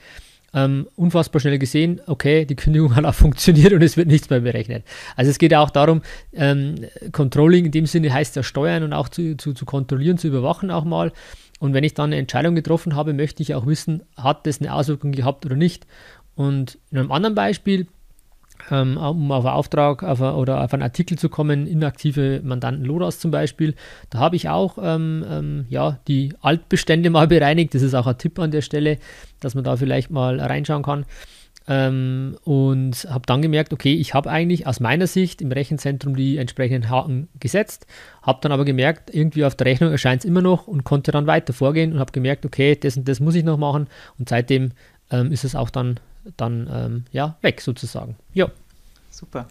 ähm, 0.54 0.86
unfassbar 0.94 1.40
schnell 1.40 1.58
gesehen, 1.58 2.00
okay, 2.06 2.44
die 2.44 2.54
Kündigung 2.54 2.94
hat 2.94 3.04
auch 3.04 3.14
funktioniert 3.14 3.72
und 3.72 3.82
es 3.82 3.96
wird 3.96 4.06
nichts 4.06 4.30
mehr 4.30 4.40
berechnet. 4.40 4.84
Also 5.16 5.30
es 5.30 5.38
geht 5.38 5.52
ja 5.52 5.60
auch 5.60 5.70
darum, 5.70 6.02
ähm, 6.32 6.76
Controlling 7.12 7.66
in 7.66 7.72
dem 7.72 7.86
Sinne 7.86 8.12
heißt 8.12 8.36
ja 8.36 8.42
steuern 8.42 8.84
und 8.84 8.92
auch 8.92 9.08
zu, 9.08 9.36
zu, 9.36 9.52
zu 9.52 9.64
kontrollieren, 9.64 10.16
zu 10.16 10.28
überwachen 10.28 10.70
auch 10.70 10.84
mal. 10.84 11.12
Und 11.58 11.74
wenn 11.74 11.84
ich 11.84 11.94
dann 11.94 12.10
eine 12.10 12.16
Entscheidung 12.16 12.54
getroffen 12.54 12.94
habe, 12.94 13.12
möchte 13.12 13.42
ich 13.42 13.54
auch 13.54 13.66
wissen, 13.66 14.02
hat 14.16 14.46
das 14.46 14.60
eine 14.60 14.72
Auswirkung 14.72 15.12
gehabt 15.12 15.44
oder 15.44 15.56
nicht. 15.56 15.86
Und 16.36 16.78
in 16.90 16.98
einem 16.98 17.12
anderen 17.12 17.34
Beispiel 17.34 17.86
ähm, 18.70 18.96
um 18.96 19.30
auf 19.32 19.44
einen 19.44 19.54
Auftrag 19.54 20.02
auf 20.02 20.20
eine, 20.20 20.34
oder 20.34 20.62
auf 20.62 20.72
einen 20.72 20.82
Artikel 20.82 21.18
zu 21.18 21.28
kommen, 21.28 21.66
inaktive 21.66 22.40
Mandanten 22.42 22.84
Lodas 22.84 23.18
zum 23.18 23.30
Beispiel. 23.30 23.74
Da 24.10 24.18
habe 24.18 24.36
ich 24.36 24.48
auch 24.48 24.78
ähm, 24.80 25.24
ähm, 25.28 25.66
ja, 25.68 25.98
die 26.08 26.34
Altbestände 26.40 27.10
mal 27.10 27.26
bereinigt. 27.28 27.74
Das 27.74 27.82
ist 27.82 27.94
auch 27.94 28.06
ein 28.06 28.18
Tipp 28.18 28.38
an 28.38 28.50
der 28.50 28.62
Stelle, 28.62 28.98
dass 29.40 29.54
man 29.54 29.64
da 29.64 29.76
vielleicht 29.76 30.10
mal 30.10 30.40
reinschauen 30.40 30.82
kann. 30.82 31.04
Ähm, 31.66 32.36
und 32.44 33.06
habe 33.08 33.24
dann 33.24 33.40
gemerkt, 33.40 33.72
okay, 33.72 33.94
ich 33.94 34.12
habe 34.12 34.30
eigentlich 34.30 34.66
aus 34.66 34.80
meiner 34.80 35.06
Sicht 35.06 35.40
im 35.40 35.50
Rechenzentrum 35.50 36.14
die 36.14 36.36
entsprechenden 36.36 36.90
Haken 36.90 37.28
gesetzt, 37.40 37.86
habe 38.20 38.40
dann 38.42 38.52
aber 38.52 38.66
gemerkt, 38.66 39.14
irgendwie 39.14 39.46
auf 39.46 39.54
der 39.54 39.68
Rechnung 39.68 39.90
erscheint 39.90 40.20
es 40.20 40.24
immer 40.26 40.42
noch 40.42 40.66
und 40.68 40.84
konnte 40.84 41.10
dann 41.10 41.26
weiter 41.26 41.54
vorgehen 41.54 41.94
und 41.94 42.00
habe 42.00 42.12
gemerkt, 42.12 42.44
okay, 42.44 42.76
das 42.76 42.98
und 42.98 43.08
das 43.08 43.18
muss 43.18 43.34
ich 43.34 43.44
noch 43.44 43.56
machen 43.56 43.86
und 44.18 44.28
seitdem 44.28 44.72
ähm, 45.10 45.32
ist 45.32 45.44
es 45.44 45.54
auch 45.54 45.70
dann 45.70 45.98
dann 46.36 46.68
ähm, 46.72 47.04
ja, 47.12 47.36
weg 47.42 47.60
sozusagen. 47.60 48.16
Ja. 48.32 48.50
Super. 49.10 49.46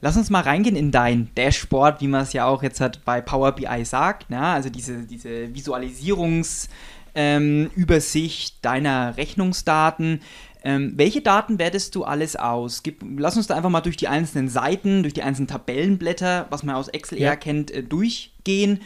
Lass 0.00 0.16
uns 0.16 0.30
mal 0.30 0.40
reingehen 0.40 0.76
in 0.76 0.90
dein 0.90 1.30
Dashboard, 1.34 2.00
wie 2.00 2.08
man 2.08 2.22
es 2.22 2.32
ja 2.32 2.46
auch 2.46 2.62
jetzt 2.62 2.80
hat 2.80 3.04
bei 3.04 3.20
Power 3.20 3.52
BI 3.52 3.84
sagt. 3.84 4.30
Ne? 4.30 4.40
Also 4.40 4.68
diese, 4.68 5.04
diese 5.04 5.54
Visualisierungsübersicht 5.54 8.54
ähm, 8.54 8.58
deiner 8.62 9.16
Rechnungsdaten. 9.16 10.20
Ähm, 10.62 10.94
welche 10.96 11.22
Daten 11.22 11.58
wertest 11.58 11.94
du 11.94 12.04
alles 12.04 12.36
aus? 12.36 12.82
Gib, 12.82 13.04
lass 13.18 13.36
uns 13.36 13.46
da 13.46 13.54
einfach 13.54 13.70
mal 13.70 13.80
durch 13.80 13.96
die 13.96 14.08
einzelnen 14.08 14.48
Seiten, 14.48 15.02
durch 15.02 15.14
die 15.14 15.22
einzelnen 15.22 15.48
Tabellenblätter, 15.48 16.46
was 16.50 16.62
man 16.62 16.74
aus 16.74 16.88
Excel 16.88 17.18
ja. 17.18 17.30
eher 17.30 17.36
kennt, 17.36 17.70
äh, 17.70 17.82
durchgehen. 17.82 18.80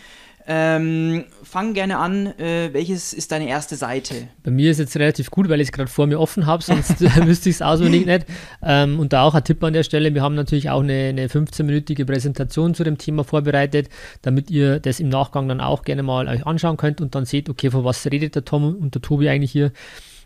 Ähm, 0.47 1.25
fang 1.43 1.75
gerne 1.75 1.99
an. 1.99 2.27
Äh, 2.39 2.71
welches 2.73 3.13
ist 3.13 3.31
deine 3.33 3.49
erste 3.49 3.77
Seite? 3.77 4.29
Bei 4.43 4.51
mir 4.51 4.71
ist 4.71 4.79
jetzt 4.79 4.97
relativ 4.97 5.31
gut, 5.31 5.49
weil 5.49 5.61
ich 5.61 5.69
es 5.69 5.73
gerade 5.73 5.91
vor 5.91 6.07
mir 6.07 6.19
offen 6.19 6.47
habe, 6.47 6.63
sonst 6.63 7.01
wüsste 7.27 7.51
ich 7.51 7.57
es 7.57 7.63
auswendig 7.63 8.07
nicht. 8.07 8.27
Ähm, 8.63 8.99
und 8.99 9.13
da 9.13 9.23
auch 9.23 9.35
ein 9.35 9.45
Tipp 9.45 9.63
an 9.63 9.73
der 9.73 9.83
Stelle: 9.83 10.15
Wir 10.15 10.23
haben 10.23 10.35
natürlich 10.35 10.71
auch 10.71 10.83
eine, 10.83 11.09
eine 11.09 11.27
15-minütige 11.29 12.05
Präsentation 12.05 12.75
zu 12.75 12.85
dem 12.85 12.99
Thema 12.99 13.25
vorbereitet, 13.25 13.89
damit 14.23 14.51
ihr 14.51 14.81
das 14.81 15.01
im 15.01 15.09
Nachgang 15.09 15.49
dann 15.49 15.61
auch 15.61 15.83
gerne 15.83 16.03
mal 16.03 16.29
euch 16.29 16.47
anschauen 16.47 16.77
könnt 16.77 17.01
und 17.01 17.15
dann 17.15 17.25
seht, 17.27 17.49
okay, 17.49 17.71
von 17.71 17.85
was 17.85 18.07
redet 18.07 18.35
der 18.35 18.45
Tom 18.45 18.77
und 18.77 18.95
der 18.95 19.03
Tobi 19.03 19.29
eigentlich 19.29 19.53
hier. 19.53 19.73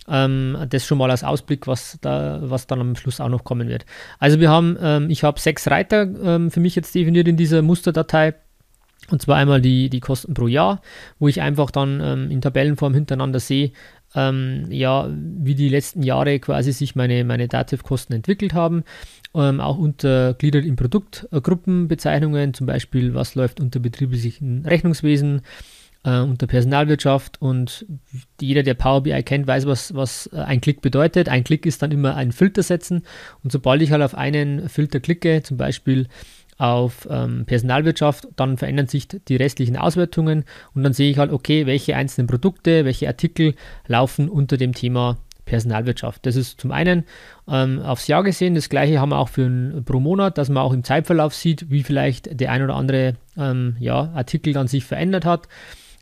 Ähm, 0.07 0.59
das 0.69 0.85
schon 0.87 0.99
mal 0.99 1.11
als 1.11 1.25
Ausblick, 1.25 1.67
was, 1.67 1.99
da, 2.03 2.39
was 2.43 2.67
dann 2.67 2.81
am 2.81 2.95
Schluss 2.97 3.21
auch 3.21 3.31
noch 3.31 3.45
kommen 3.45 3.69
wird. 3.69 3.87
Also 4.19 4.39
wir 4.39 4.51
haben, 4.51 4.77
ähm, 4.81 5.09
ich 5.09 5.25
habe 5.25 5.41
sechs 5.41 5.71
Reiter 5.71 6.03
ähm, 6.03 6.51
für 6.51 6.61
mich 6.61 6.75
jetzt 6.75 6.95
definiert 6.95 7.27
in 7.27 7.39
dieser 7.39 7.63
Musterdatei. 7.63 8.35
Und 9.11 9.21
zwar 9.21 9.37
einmal 9.37 9.61
die, 9.61 9.91
die 9.91 10.01
Kosten 10.01 10.35
pro 10.35 10.49
Jahr, 10.49 10.81
wo 11.19 11.29
ich 11.29 11.43
einfach 11.43 11.71
dann 11.71 12.01
ähm, 12.03 12.31
in 12.31 12.41
Tabellenform 12.41 12.95
hintereinander 12.95 13.39
sehe, 13.39 13.73
ähm, 14.15 14.67
ja, 14.71 15.09
wie 15.11 15.55
die 15.55 15.69
letzten 15.69 16.03
Jahre 16.03 16.39
quasi 16.39 16.73
sich 16.73 16.95
meine, 16.95 17.25
meine 17.25 17.49
Dativ-Kosten 17.49 18.13
entwickelt 18.13 18.55
haben. 18.55 18.85
Ähm, 19.35 19.61
auch 19.61 19.77
untergliedert 19.77 20.65
in 20.65 20.77
Produktgruppenbezeichnungen, 20.77 22.55
zum 22.55 22.67
Beispiel, 22.67 23.15
was 23.15 23.35
läuft 23.35 23.61
unter 23.61 23.81
betrieblichen 23.81 24.65
Rechnungswesen, 24.65 25.43
äh, 26.05 26.21
unter 26.21 26.47
Personalwirtschaft 26.47 27.43
und 27.43 27.87
jeder, 28.41 28.63
der 28.63 28.75
Power 28.75 29.03
BI 29.03 29.23
kennt, 29.25 29.49
weiß, 29.49 29.67
was, 29.67 29.95
was 29.95 30.31
äh, 30.33 30.37
ein 30.37 30.61
Klick 30.61 30.81
bedeutet. 30.81 31.29
Ein 31.29 31.43
Klick 31.43 31.67
ist 31.67 31.83
dann 31.83 31.91
immer 31.91 32.15
ein 32.15 32.31
Filter 32.31 32.63
setzen 32.63 33.03
und 33.43 33.51
sobald 33.51 33.83
ich 33.83 33.91
halt 33.91 34.03
auf 34.03 34.15
einen 34.15 34.69
Filter 34.69 35.01
klicke, 35.01 35.43
zum 35.43 35.57
Beispiel 35.57 36.07
auf 36.59 37.09
ähm, 37.11 37.45
Personalwirtschaft, 37.47 38.29
dann 38.37 38.57
verändern 38.59 38.87
sich 38.87 39.09
die 39.09 39.37
restlichen 39.37 39.77
Auswertungen 39.77 40.45
und 40.75 40.83
dann 40.83 40.93
sehe 40.93 41.11
ich 41.11 41.19
halt, 41.19 41.33
okay, 41.33 41.67
welche 41.67 41.97
einzelnen 41.97 42.27
Produkte, 42.27 42.85
welche 42.85 43.09
Artikel 43.09 43.55
laufen 43.87 44.29
unter 44.29 44.57
dem 44.57 44.73
Thema 44.73 45.19
Personalwirtschaft. 45.45 46.25
Das 46.27 46.37
ist 46.37 46.61
zum 46.61 46.73
einen 46.73 47.05
ähm, 47.49 47.81
aufs 47.83 48.07
Jahr 48.07 48.23
gesehen, 48.23 48.55
das 48.55 48.69
gleiche 48.69 49.01
haben 49.01 49.11
wir 49.11 49.19
auch 49.19 49.29
für 49.29 49.45
ein, 49.45 49.85
pro 49.85 50.01
Monat, 50.01 50.39
dass 50.39 50.49
man 50.49 50.63
auch 50.63 50.73
im 50.73 50.85
Zeitverlauf 50.85 51.35
sieht, 51.35 51.71
wie 51.71 51.83
vielleicht 51.83 52.41
der 52.41 52.51
ein 52.51 52.63
oder 52.63 52.77
andere 52.77 53.15
ähm, 53.37 53.77
ja, 53.79 54.11
Artikel 54.15 54.53
dann 54.53 54.69
sich 54.69 54.85
verändert 54.85 55.25
hat, 55.25 55.49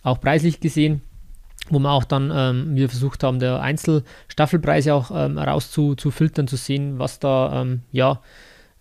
auch 0.02 0.20
preislich 0.20 0.60
gesehen 0.60 1.02
wo 1.70 1.78
wir 1.78 1.90
auch 1.90 2.04
dann, 2.04 2.32
ähm, 2.34 2.74
wir 2.74 2.88
versucht 2.88 3.22
haben, 3.22 3.38
der 3.38 3.60
Einzelstaffelpreise 3.60 4.94
auch 4.94 5.10
ähm, 5.14 5.38
rauszufiltern, 5.38 6.48
zu 6.48 6.56
sehen, 6.56 6.98
was 6.98 7.20
da, 7.20 7.62
ähm, 7.62 7.82
ja, 7.92 8.20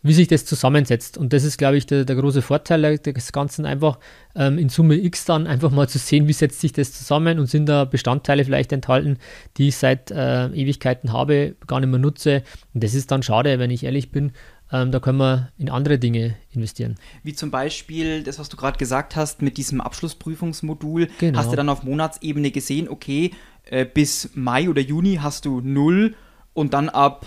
wie 0.04 0.14
sich 0.14 0.28
das 0.28 0.46
zusammensetzt. 0.46 1.18
Und 1.18 1.34
das 1.34 1.44
ist, 1.44 1.58
glaube 1.58 1.78
ich, 1.78 1.86
der, 1.86 2.06
der 2.06 2.16
große 2.16 2.42
Vorteil 2.42 2.98
des 2.98 3.32
Ganzen, 3.32 3.66
einfach 3.66 4.00
ähm, 4.36 4.58
in 4.58 4.70
Summe 4.70 4.96
X 4.96 5.26
dann 5.26 5.48
einfach 5.48 5.72
mal 5.72 5.88
zu 5.88 6.00
sehen, 6.00 6.28
wie 6.28 6.34
setzt 6.34 6.62
sich 6.62 6.74
das 6.74 6.94
zusammen 6.94 7.40
und 7.40 7.48
sind 7.48 7.68
da 7.68 7.86
Bestandteile 7.86 8.44
vielleicht 8.46 8.72
enthalten, 8.72 9.18
die 9.58 9.68
ich 9.68 9.78
seit 9.78 10.12
äh, 10.12 10.48
Ewigkeiten 10.48 11.14
habe, 11.14 11.56
gar 11.68 11.80
nicht 11.80 11.90
mehr 11.90 12.00
nutze. 12.00 12.44
Und 12.74 12.84
das 12.84 12.94
ist 12.94 13.12
dann 13.12 13.24
schade, 13.24 13.60
wenn 13.60 13.72
ich 13.72 13.84
ehrlich 13.84 14.12
bin. 14.12 14.32
Ähm, 14.74 14.92
da 14.92 15.00
können 15.00 15.18
wir 15.18 15.50
in 15.58 15.70
andere 15.70 16.00
Dinge 16.00 16.36
investieren. 16.52 16.96
Wie 17.24 17.34
zum 17.34 17.52
Beispiel 17.52 18.24
das, 18.24 18.40
was 18.40 18.48
du 18.48 18.56
gerade 18.56 18.78
gesagt 18.78 19.16
hast 19.16 19.42
mit 19.42 19.58
diesem 19.58 19.82
Abschlussprüfungsmodul. 19.82 21.10
Genau. 21.20 21.38
Hast 21.38 21.52
du 21.52 21.58
dann 21.58 21.70
auf 21.70 21.84
Monatsebene 21.84 22.52
gesehen, 22.52 22.88
okay, 22.88 23.32
äh, 23.66 23.86
bis 23.86 24.30
Mai 24.34 24.70
oder 24.70 24.82
Juni 24.82 25.20
hast 25.22 25.46
du 25.46 25.60
null 25.62 26.16
und 26.54 26.74
dann 26.74 26.90
ab 26.90 27.26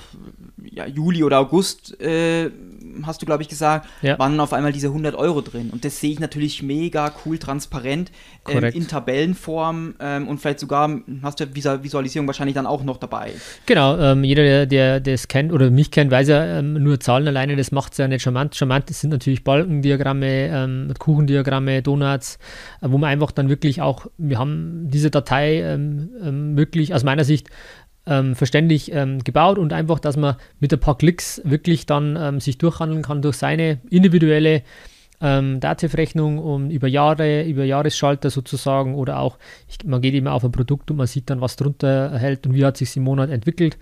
ja, 0.62 0.86
Juli 0.86 1.24
oder 1.24 1.38
August, 1.38 1.98
äh, 2.00 2.50
hast 3.02 3.22
du, 3.22 3.26
glaube 3.26 3.42
ich, 3.42 3.48
gesagt, 3.48 3.88
ja. 4.02 4.18
waren 4.18 4.38
auf 4.40 4.52
einmal 4.52 4.72
diese 4.72 4.88
100 4.88 5.14
Euro 5.14 5.40
drin. 5.40 5.70
Und 5.70 5.84
das 5.84 6.00
sehe 6.00 6.12
ich 6.12 6.20
natürlich 6.20 6.62
mega 6.62 7.12
cool, 7.24 7.38
transparent, 7.38 8.10
ähm, 8.48 8.64
in 8.64 8.86
Tabellenform 8.86 9.94
ähm, 10.00 10.28
und 10.28 10.38
vielleicht 10.38 10.60
sogar 10.60 11.00
hast 11.22 11.40
du 11.40 11.54
Visualisierung 11.54 12.26
wahrscheinlich 12.26 12.54
dann 12.54 12.66
auch 12.66 12.84
noch 12.84 12.98
dabei. 12.98 13.32
Genau, 13.66 13.98
ähm, 13.98 14.24
jeder, 14.24 14.42
der, 14.42 14.66
der 14.66 15.00
das 15.00 15.28
kennt 15.28 15.52
oder 15.52 15.70
mich 15.70 15.90
kennt, 15.90 16.10
weiß 16.10 16.28
ja, 16.28 16.58
ähm, 16.58 16.74
nur 16.74 17.00
Zahlen 17.00 17.26
alleine, 17.26 17.56
das 17.56 17.72
macht 17.72 17.92
es 17.92 17.98
ja 17.98 18.08
nicht 18.08 18.22
charmant. 18.22 18.54
Charmant 18.54 18.90
sind 18.90 19.10
natürlich 19.10 19.44
Balkendiagramme, 19.44 20.26
ähm, 20.26 20.92
Kuchendiagramme, 20.98 21.82
Donuts, 21.82 22.38
äh, 22.82 22.88
wo 22.90 22.98
man 22.98 23.10
einfach 23.10 23.30
dann 23.32 23.48
wirklich 23.48 23.80
auch, 23.80 24.06
wir 24.18 24.38
haben 24.38 24.90
diese 24.90 25.10
Datei 25.10 25.60
ähm, 25.62 26.56
wirklich 26.56 26.94
aus 26.94 27.02
meiner 27.02 27.24
Sicht 27.24 27.48
ähm, 28.06 28.34
verständlich 28.34 28.92
ähm, 28.92 29.22
gebaut 29.24 29.58
und 29.58 29.72
einfach, 29.72 29.98
dass 29.98 30.16
man 30.16 30.36
mit 30.60 30.72
ein 30.72 30.80
paar 30.80 30.98
Klicks 30.98 31.40
wirklich 31.44 31.86
dann 31.86 32.16
ähm, 32.20 32.40
sich 32.40 32.58
durchhandeln 32.58 33.02
kann 33.02 33.22
durch 33.22 33.36
seine 33.36 33.80
individuelle 33.90 34.62
ähm, 35.20 35.60
Dativ-Rechnung 35.60 36.38
um, 36.38 36.70
über 36.70 36.88
Jahre, 36.88 37.44
über 37.44 37.64
Jahresschalter 37.64 38.30
sozusagen 38.30 38.94
oder 38.94 39.20
auch, 39.20 39.38
ich, 39.68 39.78
man 39.86 40.02
geht 40.02 40.14
immer 40.14 40.32
auf 40.32 40.44
ein 40.44 40.52
Produkt 40.52 40.90
und 40.90 40.98
man 40.98 41.06
sieht 41.06 41.30
dann, 41.30 41.40
was 41.40 41.56
drunter 41.56 42.18
hält 42.18 42.46
und 42.46 42.54
wie 42.54 42.64
hat 42.64 42.76
sich 42.76 42.96
im 42.96 43.04
Monat 43.04 43.30
entwickelt. 43.30 43.78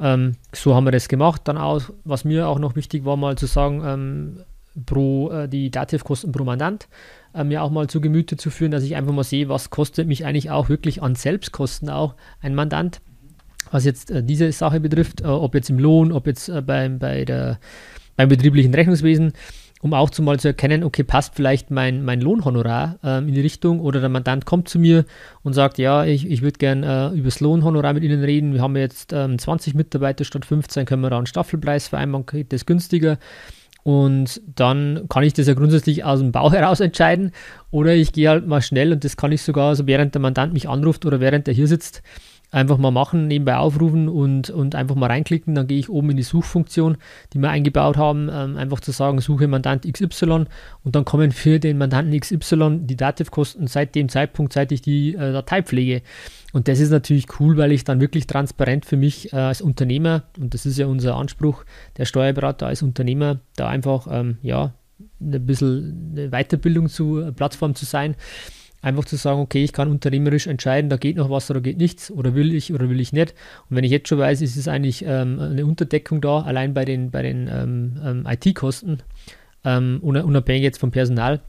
Ähm, 0.00 0.32
so 0.52 0.74
haben 0.74 0.84
wir 0.84 0.92
das 0.92 1.08
gemacht. 1.08 1.42
Dann 1.44 1.56
auch, 1.56 1.82
was 2.04 2.24
mir 2.24 2.48
auch 2.48 2.58
noch 2.58 2.76
wichtig 2.76 3.04
war, 3.04 3.16
mal 3.16 3.36
zu 3.36 3.46
sagen, 3.46 3.82
ähm, 3.84 4.40
pro 4.84 5.30
äh, 5.30 5.48
die 5.48 5.70
Dativ-Kosten 5.70 6.32
pro 6.32 6.44
Mandant 6.44 6.88
äh, 7.32 7.44
mir 7.44 7.62
auch 7.62 7.70
mal 7.70 7.86
zu 7.88 8.00
Gemüte 8.00 8.36
zu 8.36 8.50
führen, 8.50 8.72
dass 8.72 8.82
ich 8.82 8.96
einfach 8.96 9.12
mal 9.12 9.24
sehe, 9.24 9.48
was 9.48 9.70
kostet 9.70 10.08
mich 10.08 10.26
eigentlich 10.26 10.50
auch 10.50 10.68
wirklich 10.68 11.02
an 11.02 11.14
Selbstkosten 11.14 11.88
auch 11.88 12.14
ein 12.40 12.54
Mandant 12.54 13.00
was 13.74 13.84
jetzt 13.84 14.12
äh, 14.12 14.22
diese 14.22 14.50
Sache 14.52 14.78
betrifft, 14.78 15.22
äh, 15.22 15.26
ob 15.26 15.54
jetzt 15.54 15.68
im 15.68 15.80
Lohn, 15.80 16.12
ob 16.12 16.28
jetzt 16.28 16.48
äh, 16.48 16.62
beim, 16.62 17.00
bei 17.00 17.24
der, 17.24 17.58
beim 18.16 18.28
betrieblichen 18.28 18.72
Rechnungswesen, 18.72 19.32
um 19.82 19.92
auch 19.94 20.10
zu 20.10 20.22
mal 20.22 20.38
zu 20.38 20.46
erkennen, 20.46 20.84
okay, 20.84 21.02
passt 21.02 21.34
vielleicht 21.34 21.72
mein, 21.72 22.04
mein 22.04 22.20
Lohnhonorar 22.20 23.00
ähm, 23.02 23.26
in 23.26 23.34
die 23.34 23.40
Richtung 23.40 23.80
oder 23.80 23.98
der 23.98 24.08
Mandant 24.08 24.46
kommt 24.46 24.68
zu 24.68 24.78
mir 24.78 25.04
und 25.42 25.54
sagt, 25.54 25.78
ja, 25.78 26.04
ich, 26.04 26.30
ich 26.30 26.40
würde 26.40 26.58
gern 26.58 26.84
äh, 26.84 27.08
über 27.08 27.24
das 27.24 27.40
Lohnhonorar 27.40 27.94
mit 27.94 28.04
Ihnen 28.04 28.22
reden. 28.22 28.54
Wir 28.54 28.62
haben 28.62 28.76
jetzt 28.76 29.12
ähm, 29.12 29.40
20 29.40 29.74
Mitarbeiter 29.74 30.24
statt 30.24 30.46
15, 30.46 30.86
können 30.86 31.02
wir 31.02 31.10
da 31.10 31.18
einen 31.18 31.26
Staffelpreis 31.26 31.88
vereinbaren, 31.88 32.26
geht 32.26 32.52
das 32.52 32.66
günstiger. 32.66 33.18
Und 33.82 34.40
dann 34.46 35.06
kann 35.10 35.24
ich 35.24 35.34
das 35.34 35.48
ja 35.48 35.54
grundsätzlich 35.54 36.04
aus 36.04 36.20
dem 36.20 36.32
Bauch 36.32 36.52
heraus 36.52 36.78
entscheiden. 36.80 37.32
Oder 37.72 37.94
ich 37.94 38.12
gehe 38.12 38.30
halt 38.30 38.46
mal 38.46 38.62
schnell 38.62 38.92
und 38.92 39.04
das 39.04 39.16
kann 39.16 39.32
ich 39.32 39.42
sogar, 39.42 39.70
also 39.70 39.86
während 39.86 40.14
der 40.14 40.22
Mandant 40.22 40.54
mich 40.54 40.68
anruft 40.68 41.04
oder 41.04 41.18
während 41.20 41.48
er 41.48 41.54
hier 41.54 41.66
sitzt, 41.66 42.02
einfach 42.54 42.78
mal 42.78 42.90
machen, 42.90 43.26
nebenbei 43.26 43.56
aufrufen 43.56 44.08
und, 44.08 44.48
und 44.48 44.74
einfach 44.74 44.94
mal 44.94 45.08
reinklicken. 45.08 45.54
Dann 45.54 45.66
gehe 45.66 45.78
ich 45.78 45.90
oben 45.90 46.10
in 46.10 46.16
die 46.16 46.22
Suchfunktion, 46.22 46.96
die 47.32 47.38
wir 47.38 47.50
eingebaut 47.50 47.96
haben, 47.96 48.30
ähm, 48.32 48.56
einfach 48.56 48.80
zu 48.80 48.92
sagen, 48.92 49.20
suche 49.20 49.48
Mandant 49.48 49.90
XY 49.90 50.46
und 50.84 50.94
dann 50.94 51.04
kommen 51.04 51.32
für 51.32 51.58
den 51.58 51.78
Mandanten 51.78 52.18
XY 52.18 52.80
die 52.82 52.96
Dativkosten 52.96 53.66
seit 53.66 53.94
dem 53.94 54.08
Zeitpunkt, 54.08 54.52
seit 54.52 54.70
ich 54.72 54.82
die 54.82 55.14
äh, 55.14 55.32
Datei 55.32 55.62
pflege. 55.62 56.02
Und 56.52 56.68
das 56.68 56.78
ist 56.78 56.90
natürlich 56.90 57.26
cool, 57.40 57.56
weil 57.56 57.72
ich 57.72 57.82
dann 57.82 58.00
wirklich 58.00 58.28
transparent 58.28 58.86
für 58.86 58.96
mich 58.96 59.32
äh, 59.32 59.36
als 59.36 59.60
Unternehmer, 59.60 60.22
und 60.38 60.54
das 60.54 60.64
ist 60.64 60.78
ja 60.78 60.86
unser 60.86 61.16
Anspruch, 61.16 61.64
der 61.96 62.04
Steuerberater 62.04 62.68
als 62.68 62.82
Unternehmer, 62.82 63.40
da 63.56 63.68
einfach 63.68 64.06
ähm, 64.08 64.38
ja, 64.42 64.74
ein 65.20 65.44
bisschen 65.44 66.12
eine 66.12 66.30
Weiterbildung 66.30 66.88
zu 66.88 67.20
äh, 67.20 67.32
Plattform 67.32 67.74
zu 67.74 67.84
sein 67.84 68.14
Einfach 68.84 69.06
zu 69.06 69.16
sagen, 69.16 69.40
okay, 69.40 69.64
ich 69.64 69.72
kann 69.72 69.90
unternehmerisch 69.90 70.46
entscheiden, 70.46 70.90
da 70.90 70.98
geht 70.98 71.16
noch 71.16 71.30
was 71.30 71.50
oder 71.50 71.62
geht 71.62 71.78
nichts 71.78 72.10
oder 72.10 72.34
will 72.34 72.52
ich 72.52 72.74
oder 72.74 72.90
will 72.90 73.00
ich 73.00 73.14
nicht. 73.14 73.34
Und 73.70 73.76
wenn 73.76 73.84
ich 73.84 73.90
jetzt 73.90 74.08
schon 74.08 74.18
weiß, 74.18 74.42
ist 74.42 74.56
es 74.56 74.68
eigentlich 74.68 75.02
ähm, 75.06 75.40
eine 75.40 75.64
Unterdeckung 75.64 76.20
da, 76.20 76.42
allein 76.42 76.74
bei 76.74 76.84
den, 76.84 77.10
bei 77.10 77.22
den 77.22 77.48
ähm, 77.50 77.98
ähm 78.04 78.26
IT-Kosten, 78.28 78.98
ähm, 79.64 80.00
unabhängig 80.02 80.62
jetzt 80.62 80.78
vom 80.78 80.90
Personal, 80.90 81.40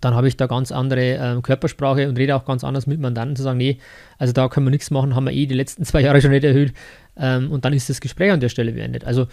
dann 0.00 0.14
habe 0.14 0.28
ich 0.28 0.36
da 0.36 0.46
ganz 0.46 0.70
andere 0.70 1.18
ähm, 1.20 1.42
Körpersprache 1.42 2.08
und 2.08 2.16
rede 2.16 2.36
auch 2.36 2.44
ganz 2.44 2.62
anders 2.62 2.86
mit 2.86 3.00
Mandanten 3.00 3.34
zu 3.34 3.42
sagen, 3.42 3.58
nee, 3.58 3.78
also 4.18 4.32
da 4.32 4.48
können 4.48 4.66
wir 4.66 4.70
nichts 4.70 4.92
machen, 4.92 5.16
haben 5.16 5.24
wir 5.24 5.32
eh 5.32 5.46
die 5.46 5.56
letzten 5.56 5.84
zwei 5.84 6.02
Jahre 6.02 6.20
schon 6.20 6.30
nicht 6.30 6.44
erhöht 6.44 6.72
ähm, 7.16 7.50
und 7.50 7.64
dann 7.64 7.72
ist 7.72 7.90
das 7.90 8.00
Gespräch 8.00 8.30
an 8.30 8.38
der 8.38 8.48
Stelle 8.48 8.70
beendet. 8.70 9.04
Also 9.04 9.26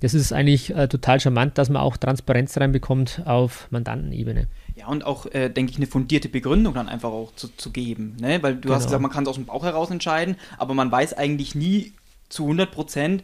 das 0.00 0.14
ist 0.14 0.32
eigentlich 0.32 0.74
äh, 0.74 0.86
total 0.86 1.18
charmant, 1.18 1.58
dass 1.58 1.70
man 1.70 1.82
auch 1.82 1.96
Transparenz 1.96 2.56
reinbekommt 2.56 3.22
auf 3.24 3.66
Mandantenebene. 3.70 4.46
Ja, 4.76 4.88
und 4.88 5.04
auch, 5.04 5.26
äh, 5.26 5.50
denke 5.50 5.70
ich, 5.70 5.76
eine 5.76 5.86
fundierte 5.86 6.28
Begründung 6.28 6.74
dann 6.74 6.88
einfach 6.88 7.10
auch 7.10 7.32
zu, 7.36 7.48
zu 7.56 7.70
geben. 7.70 8.16
Ne? 8.20 8.42
Weil 8.42 8.56
du 8.56 8.62
genau. 8.62 8.74
hast 8.74 8.84
gesagt, 8.84 9.02
man 9.02 9.10
kann 9.10 9.22
es 9.24 9.28
aus 9.28 9.36
dem 9.36 9.46
Bauch 9.46 9.62
heraus 9.62 9.90
entscheiden, 9.90 10.36
aber 10.58 10.74
man 10.74 10.90
weiß 10.90 11.14
eigentlich 11.14 11.54
nie 11.54 11.92
zu 12.28 12.42
100 12.42 12.72
Prozent, 12.72 13.22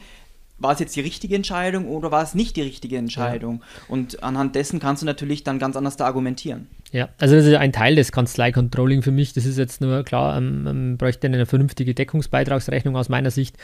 war 0.60 0.72
es 0.72 0.78
jetzt 0.78 0.94
die 0.94 1.00
richtige 1.00 1.34
Entscheidung 1.34 1.88
oder 1.88 2.12
war 2.12 2.22
es 2.22 2.34
nicht 2.34 2.54
die 2.54 2.62
richtige 2.62 2.98
Entscheidung? 2.98 3.62
Ja. 3.62 3.84
Und 3.88 4.22
anhand 4.22 4.54
dessen 4.54 4.78
kannst 4.78 5.02
du 5.02 5.06
natürlich 5.06 5.42
dann 5.42 5.58
ganz 5.58 5.74
anders 5.74 5.96
da 5.96 6.04
argumentieren. 6.04 6.68
Ja, 6.92 7.08
also 7.18 7.34
das 7.34 7.46
ist 7.46 7.54
ein 7.54 7.72
Teil 7.72 7.94
des 7.94 8.12
Kanzlei-Controlling 8.12 9.02
für 9.02 9.10
mich. 9.10 9.32
Das 9.32 9.46
ist 9.46 9.56
jetzt 9.56 9.80
nur 9.80 10.04
klar, 10.04 10.36
ähm, 10.36 10.66
ähm, 10.68 10.98
bräuchte 10.98 11.28
eine 11.28 11.46
vernünftige 11.46 11.94
Deckungsbeitragsrechnung 11.94 12.94
aus 12.94 13.08
meiner 13.08 13.30
Sicht, 13.30 13.56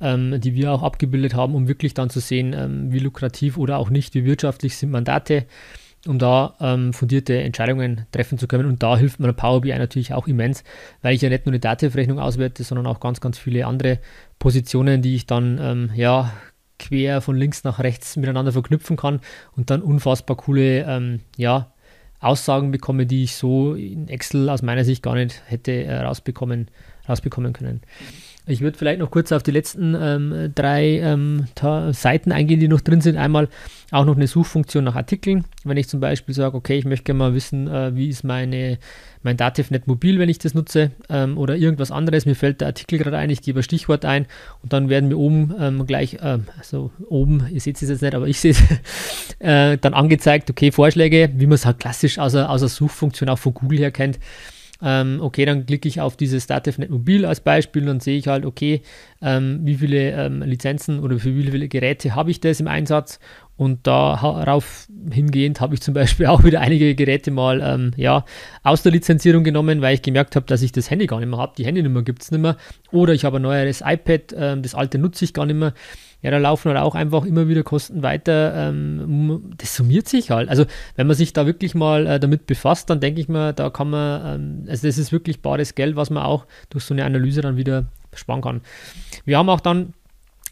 ähm, 0.00 0.40
die 0.40 0.54
wir 0.54 0.72
auch 0.72 0.82
abgebildet 0.82 1.34
haben, 1.34 1.54
um 1.54 1.68
wirklich 1.68 1.94
dann 1.94 2.10
zu 2.10 2.20
sehen, 2.20 2.52
ähm, 2.52 2.92
wie 2.92 2.98
lukrativ 2.98 3.56
oder 3.56 3.78
auch 3.78 3.90
nicht, 3.90 4.14
wie 4.14 4.24
wirtschaftlich 4.24 4.76
sind 4.76 4.90
Mandate, 4.90 5.46
um 6.06 6.18
da 6.18 6.54
ähm, 6.60 6.92
fundierte 6.92 7.40
Entscheidungen 7.42 8.06
treffen 8.12 8.38
zu 8.38 8.46
können. 8.46 8.66
Und 8.66 8.82
da 8.82 8.96
hilft 8.96 9.20
mir 9.20 9.32
Power 9.32 9.60
BI 9.60 9.76
natürlich 9.76 10.14
auch 10.14 10.26
immens, 10.26 10.64
weil 11.02 11.14
ich 11.14 11.22
ja 11.22 11.28
nicht 11.28 11.46
nur 11.46 11.52
eine 11.52 11.60
Dativ-Rechnung 11.60 12.18
auswerte, 12.18 12.64
sondern 12.64 12.86
auch 12.86 13.00
ganz, 13.00 13.20
ganz 13.20 13.38
viele 13.38 13.66
andere 13.66 13.98
Positionen, 14.38 15.02
die 15.02 15.14
ich 15.14 15.26
dann 15.26 15.58
ähm, 15.60 15.90
ja 15.94 16.32
quer 16.78 17.20
von 17.20 17.36
links 17.36 17.62
nach 17.64 17.78
rechts 17.78 18.16
miteinander 18.16 18.52
verknüpfen 18.52 18.96
kann 18.96 19.20
und 19.54 19.70
dann 19.70 19.82
unfassbar 19.82 20.36
coole 20.36 20.84
ähm, 20.86 21.20
ja, 21.36 21.72
Aussagen 22.20 22.70
bekomme, 22.70 23.06
die 23.06 23.24
ich 23.24 23.36
so 23.36 23.74
in 23.74 24.08
Excel 24.08 24.48
aus 24.48 24.62
meiner 24.62 24.84
Sicht 24.84 25.02
gar 25.02 25.14
nicht 25.14 25.42
hätte 25.46 25.84
äh, 25.84 26.00
rausbekommen, 26.00 26.68
rausbekommen 27.08 27.52
können. 27.52 27.82
Ich 28.46 28.62
würde 28.62 28.76
vielleicht 28.76 29.00
noch 29.00 29.10
kurz 29.10 29.32
auf 29.32 29.42
die 29.42 29.50
letzten 29.50 29.94
ähm, 30.00 30.52
drei 30.54 30.98
ähm, 31.00 31.46
Seiten 31.92 32.32
eingehen, 32.32 32.58
die 32.58 32.68
noch 32.68 32.80
drin 32.80 33.00
sind. 33.00 33.16
Einmal 33.16 33.48
auch 33.90 34.04
noch 34.04 34.16
eine 34.16 34.26
Suchfunktion 34.26 34.82
nach 34.84 34.96
Artikeln. 34.96 35.44
Wenn 35.62 35.76
ich 35.76 35.88
zum 35.88 36.00
Beispiel 36.00 36.34
sage, 36.34 36.56
okay, 36.56 36.78
ich 36.78 36.84
möchte 36.84 37.04
gerne 37.04 37.18
mal 37.18 37.34
wissen, 37.34 37.68
äh, 37.68 37.94
wie 37.94 38.08
ist 38.08 38.24
meine, 38.24 38.78
mein 39.22 39.36
DativNet 39.36 39.86
mobil, 39.86 40.18
wenn 40.18 40.30
ich 40.30 40.38
das 40.38 40.54
nutze, 40.54 40.90
ähm, 41.10 41.36
oder 41.36 41.56
irgendwas 41.56 41.90
anderes. 41.90 42.24
Mir 42.24 42.34
fällt 42.34 42.62
der 42.62 42.68
Artikel 42.68 42.98
gerade 42.98 43.18
ein, 43.18 43.28
ich 43.28 43.42
gebe 43.42 43.60
ein 43.60 43.62
Stichwort 43.62 44.04
ein 44.06 44.26
und 44.62 44.72
dann 44.72 44.88
werden 44.88 45.08
mir 45.08 45.18
oben 45.18 45.54
ähm, 45.60 45.86
gleich, 45.86 46.16
ähm, 46.22 46.44
also 46.58 46.90
oben, 47.08 47.46
ihr 47.50 47.60
seht 47.60 47.80
es 47.80 47.88
jetzt 47.88 48.02
nicht, 48.02 48.14
aber 48.14 48.26
ich 48.26 48.40
sehe 48.40 48.52
es, 48.52 48.62
äh, 49.38 49.76
dann 49.76 49.92
angezeigt, 49.92 50.50
okay, 50.50 50.72
Vorschläge, 50.72 51.30
wie 51.34 51.46
man 51.46 51.54
es 51.54 51.66
halt 51.66 51.78
klassisch 51.78 52.18
aus 52.18 52.32
der, 52.32 52.48
aus 52.48 52.60
der 52.60 52.70
Suchfunktion 52.70 53.28
auch 53.28 53.38
von 53.38 53.52
Google 53.52 53.78
her 53.78 53.90
kennt. 53.90 54.18
Ähm, 54.82 55.18
okay, 55.20 55.44
dann 55.44 55.66
klicke 55.66 55.88
ich 55.88 56.00
auf 56.00 56.16
dieses 56.16 56.46
DativNet 56.46 56.90
Mobil 56.90 57.24
als 57.24 57.40
Beispiel 57.40 57.82
und 57.82 57.88
dann 57.88 58.00
sehe 58.00 58.18
ich 58.18 58.28
halt, 58.28 58.46
okay, 58.46 58.82
ähm, 59.20 59.60
wie 59.62 59.76
viele 59.76 60.12
ähm, 60.12 60.42
Lizenzen 60.42 61.00
oder 61.00 61.18
für 61.18 61.36
wie 61.36 61.50
viele 61.50 61.68
Geräte 61.68 62.14
habe 62.14 62.30
ich 62.30 62.40
das 62.40 62.60
im 62.60 62.68
Einsatz 62.68 63.20
und 63.60 63.86
darauf 63.86 64.88
hingehend 65.12 65.60
habe 65.60 65.74
ich 65.74 65.82
zum 65.82 65.92
Beispiel 65.92 66.24
auch 66.28 66.44
wieder 66.44 66.62
einige 66.62 66.94
Geräte 66.94 67.30
mal 67.30 67.60
ähm, 67.62 67.90
ja, 67.94 68.24
aus 68.62 68.82
der 68.82 68.90
Lizenzierung 68.90 69.44
genommen, 69.44 69.82
weil 69.82 69.92
ich 69.92 70.00
gemerkt 70.00 70.34
habe, 70.34 70.46
dass 70.46 70.62
ich 70.62 70.72
das 70.72 70.90
Handy 70.90 71.06
gar 71.06 71.20
nicht 71.20 71.28
mehr 71.28 71.38
habe. 71.38 71.52
Die 71.58 71.66
Handynummer 71.66 72.00
gibt 72.00 72.22
es 72.22 72.30
nicht 72.30 72.40
mehr. 72.40 72.56
Oder 72.90 73.12
ich 73.12 73.26
habe 73.26 73.36
ein 73.36 73.42
neueres 73.42 73.82
iPad, 73.84 74.34
ähm, 74.34 74.62
das 74.62 74.74
alte 74.74 74.96
nutze 74.96 75.26
ich 75.26 75.34
gar 75.34 75.44
nicht 75.44 75.56
mehr. 75.56 75.74
Ja, 76.22 76.30
da 76.30 76.38
laufen 76.38 76.70
halt 76.70 76.80
auch 76.80 76.94
einfach 76.94 77.26
immer 77.26 77.48
wieder 77.48 77.62
Kosten 77.62 78.02
weiter. 78.02 78.54
Ähm, 78.56 79.52
das 79.58 79.76
summiert 79.76 80.08
sich 80.08 80.30
halt. 80.30 80.48
Also, 80.48 80.64
wenn 80.96 81.06
man 81.06 81.16
sich 81.16 81.34
da 81.34 81.44
wirklich 81.44 81.74
mal 81.74 82.06
äh, 82.06 82.18
damit 82.18 82.46
befasst, 82.46 82.88
dann 82.88 83.00
denke 83.00 83.20
ich 83.20 83.28
mir, 83.28 83.52
da 83.52 83.68
kann 83.68 83.90
man, 83.90 84.22
ähm, 84.24 84.64
also 84.70 84.86
das 84.86 84.96
ist 84.96 85.12
wirklich 85.12 85.42
bares 85.42 85.74
Geld, 85.74 85.96
was 85.96 86.08
man 86.08 86.22
auch 86.22 86.46
durch 86.70 86.84
so 86.84 86.94
eine 86.94 87.04
Analyse 87.04 87.42
dann 87.42 87.58
wieder 87.58 87.84
sparen 88.14 88.40
kann. 88.40 88.62
Wir 89.26 89.36
haben 89.36 89.50
auch 89.50 89.60
dann 89.60 89.92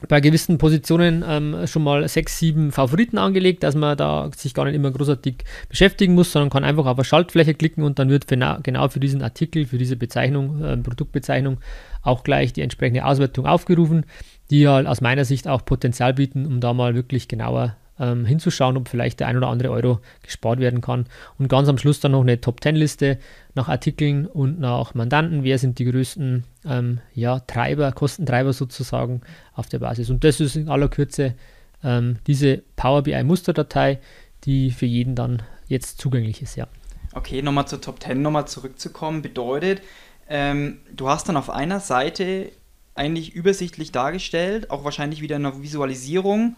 bei 0.07 0.21
gewissen 0.21 0.59
Positionen 0.59 1.25
ähm, 1.27 1.67
schon 1.67 1.83
mal 1.83 2.07
sechs, 2.09 2.39
sieben 2.39 2.71
Favoriten 2.71 3.19
angelegt, 3.19 3.65
dass 3.65 3.75
man 3.75 3.97
da 3.97 4.31
sich 4.37 4.55
gar 4.55 4.65
nicht 4.65 4.75
immer 4.75 4.93
großartig 4.93 5.45
beschäftigen 5.69 6.15
muss, 6.15 6.31
sondern 6.31 6.51
kann 6.51 6.63
einfach 6.63 6.87
auf 6.87 6.99
eine 6.99 7.05
Schaltfläche 7.05 7.55
klicken 7.55 7.83
und 7.83 7.99
dann 7.99 8.09
wird 8.09 8.27
für 8.27 8.37
genau 8.63 8.89
für 8.89 9.01
diesen 9.01 9.23
Artikel, 9.23 9.67
für 9.67 9.79
diese 9.79 9.97
Bezeichnung, 9.97 10.63
äh, 10.63 10.77
Produktbezeichnung 10.77 11.59
auch 12.03 12.23
gleich 12.23 12.53
die 12.53 12.63
entsprechende 12.63 13.05
Auswertung 13.05 13.47
aufgerufen, 13.47 14.05
die 14.51 14.69
halt 14.69 14.87
aus 14.87 15.01
meiner 15.01 15.25
Sicht 15.25 15.49
auch 15.49 15.65
Potenzial 15.65 16.15
bieten, 16.15 16.47
um 16.47 16.61
da 16.61 16.73
mal 16.73 16.95
wirklich 16.95 17.27
genauer 17.27 17.77
ähm, 17.99 18.25
hinzuschauen, 18.25 18.77
ob 18.77 18.89
vielleicht 18.89 19.21
der 19.21 19.29
ein 19.29 19.37
oder 19.37 19.49
andere 19.49 19.71
Euro 19.71 20.01
gespart 20.23 20.61
werden 20.61 20.81
kann. 20.81 21.07
Und 21.39 21.49
ganz 21.49 21.69
am 21.69 21.79
Schluss 21.79 22.01
dann 22.01 22.13
noch 22.13 22.23
eine 22.23 22.41
Top-10-Liste 22.41 23.19
nach 23.55 23.69
Artikeln 23.69 24.27
und 24.27 24.61
nach 24.61 24.95
Mandanten. 24.95 25.45
Wer 25.45 25.59
sind 25.59 25.79
die 25.79 25.85
größten 25.85 26.45
ähm, 26.65 27.01
ja, 27.15 27.41
Treiber, 27.41 27.93
Kostentreiber 27.93 28.53
sozusagen 28.53 29.23
auf 29.55 29.69
der 29.69 29.81
Basis? 29.81 30.11
Und 30.11 30.25
das 30.25 30.41
ist 30.41 30.57
in 30.57 30.69
aller 30.69 30.89
Kürze 30.89 31.35
ähm, 31.83 32.17
diese 32.27 32.63
Power 32.77 33.03
BI-Musterdatei, 33.03 34.01
die 34.45 34.71
für 34.71 34.87
jeden 34.87 35.15
dann 35.15 35.43
jetzt 35.67 36.01
zugänglich 36.01 36.43
ist. 36.43 36.57
Ja. 36.57 36.67
Okay, 37.13 37.43
nochmal 37.43 37.67
zur 37.67 37.81
Top 37.81 38.03
10 38.03 38.21
nochmal 38.21 38.47
zurückzukommen, 38.47 39.23
bedeutet, 39.23 39.83
ähm, 40.29 40.81
du 40.95 41.09
hast 41.09 41.29
dann 41.29 41.37
auf 41.37 41.51
einer 41.51 41.81
Seite 41.81 42.51
eigentlich 42.95 43.35
übersichtlich 43.35 43.93
dargestellt, 43.93 44.71
auch 44.71 44.85
wahrscheinlich 44.85 45.23
wieder 45.23 45.37
eine 45.37 45.63
Visualisierung, 45.63 46.57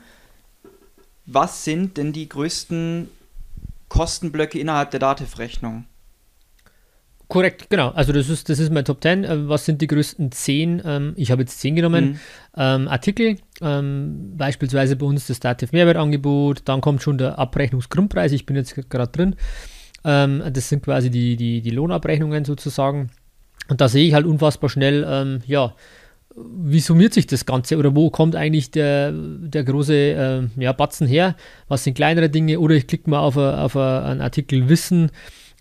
was 1.33 1.64
sind 1.64 1.97
denn 1.97 2.12
die 2.12 2.29
größten 2.29 3.09
Kostenblöcke 3.88 4.59
innerhalb 4.59 4.90
der 4.90 5.01
Dativ-Rechnung? 5.01 5.85
Korrekt, 7.29 7.71
genau. 7.71 7.90
Also 7.90 8.12
das 8.12 8.29
ist, 8.29 8.49
das 8.49 8.59
ist 8.59 8.73
mein 8.73 8.85
Top 8.85 9.01
10. 9.01 9.23
Äh, 9.23 9.49
was 9.49 9.64
sind 9.64 9.81
die 9.81 9.87
größten 9.87 10.33
10? 10.33 10.83
Ähm, 10.85 11.12
ich 11.16 11.31
habe 11.31 11.43
jetzt 11.43 11.61
10 11.61 11.77
genommen. 11.77 12.05
Mhm. 12.05 12.21
Ähm, 12.57 12.88
Artikel, 12.88 13.37
ähm, 13.61 14.33
beispielsweise 14.37 14.97
bei 14.97 15.07
uns 15.07 15.29
das 15.29 15.38
Dativ 15.38 15.71
Mehrwertangebot, 15.71 16.62
dann 16.64 16.81
kommt 16.81 17.03
schon 17.03 17.19
der 17.19 17.38
Abrechnungsgrundpreis, 17.38 18.33
ich 18.33 18.47
bin 18.47 18.57
jetzt 18.57 18.75
gerade 18.90 19.12
drin. 19.12 19.37
Ähm, 20.03 20.43
das 20.53 20.69
sind 20.69 20.83
quasi 20.83 21.09
die, 21.09 21.37
die, 21.37 21.62
die 21.62 21.71
Lohnabrechnungen 21.71 22.45
sozusagen. 22.45 23.11
Und 23.69 23.81
da 23.81 23.88
sehe 23.88 24.09
ich 24.09 24.14
halt 24.14 24.27
unfassbar 24.27 24.69
schnell, 24.69 25.07
ähm, 25.09 25.40
ja, 25.47 25.75
wie 26.62 26.81
summiert 26.81 27.14
sich 27.14 27.26
das 27.26 27.46
Ganze 27.46 27.76
oder 27.76 27.94
wo 27.94 28.11
kommt 28.11 28.37
eigentlich 28.37 28.70
der, 28.70 29.12
der 29.12 29.64
große 29.64 29.94
äh, 29.94 30.42
ja, 30.62 30.72
Batzen 30.72 31.07
her? 31.07 31.37
Was 31.68 31.85
sind 31.85 31.94
kleinere 31.94 32.29
Dinge? 32.29 32.61
Oder 32.61 32.74
ich 32.74 32.87
klicke 32.87 33.11
mal 33.11 33.20
auf, 33.20 33.37
a, 33.37 33.64
auf 33.64 33.76
a, 33.76 34.05
einen 34.05 34.20
Artikel 34.20 34.68
Wissen, 34.68 35.11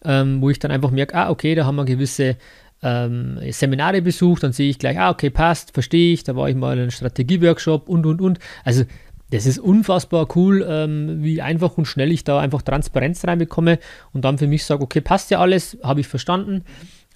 ähm, 0.06 0.42
wo 0.42 0.50
ich 0.50 0.60
dann 0.60 0.72
einfach 0.72 0.92
merke, 0.92 1.16
ah, 1.16 1.30
okay, 1.30 1.56
da 1.56 1.66
haben 1.66 1.76
wir 1.76 1.86
gewisse 1.86 2.38
ähm, 2.82 3.40
Seminare 3.52 4.02
besucht, 4.02 4.44
dann 4.44 4.54
sehe 4.54 4.70
ich 4.70 4.80
gleich, 4.80 5.00
ah, 5.00 5.10
okay, 5.10 5.30
passt, 5.30 5.74
verstehe 5.74 6.14
ich, 6.14 6.24
da 6.24 6.36
war 6.36 6.50
ich 6.50 6.56
mal 6.56 6.74
in 6.74 6.80
einem 6.80 6.92
Strategieworkshop 6.92 7.90
und, 7.90 8.06
und, 8.06 8.22
und. 8.22 8.40
Also 8.64 8.86
das 9.32 9.46
ist 9.46 9.60
unfassbar 9.60 10.28
cool, 10.36 10.66
ähm, 10.68 11.24
wie 11.24 11.42
einfach 11.42 11.78
und 11.78 11.86
schnell 11.86 12.12
ich 12.12 12.24
da 12.24 12.40
einfach 12.40 12.62
Transparenz 12.62 13.26
reinbekomme 13.26 13.80
und 14.12 14.26
dann 14.26 14.38
für 14.38 14.48
mich 14.48 14.66
sage, 14.66 14.82
okay, 14.82 15.02
passt 15.02 15.30
ja 15.30 15.40
alles, 15.40 15.78
habe 15.84 16.00
ich 16.00 16.08
verstanden. 16.08 16.64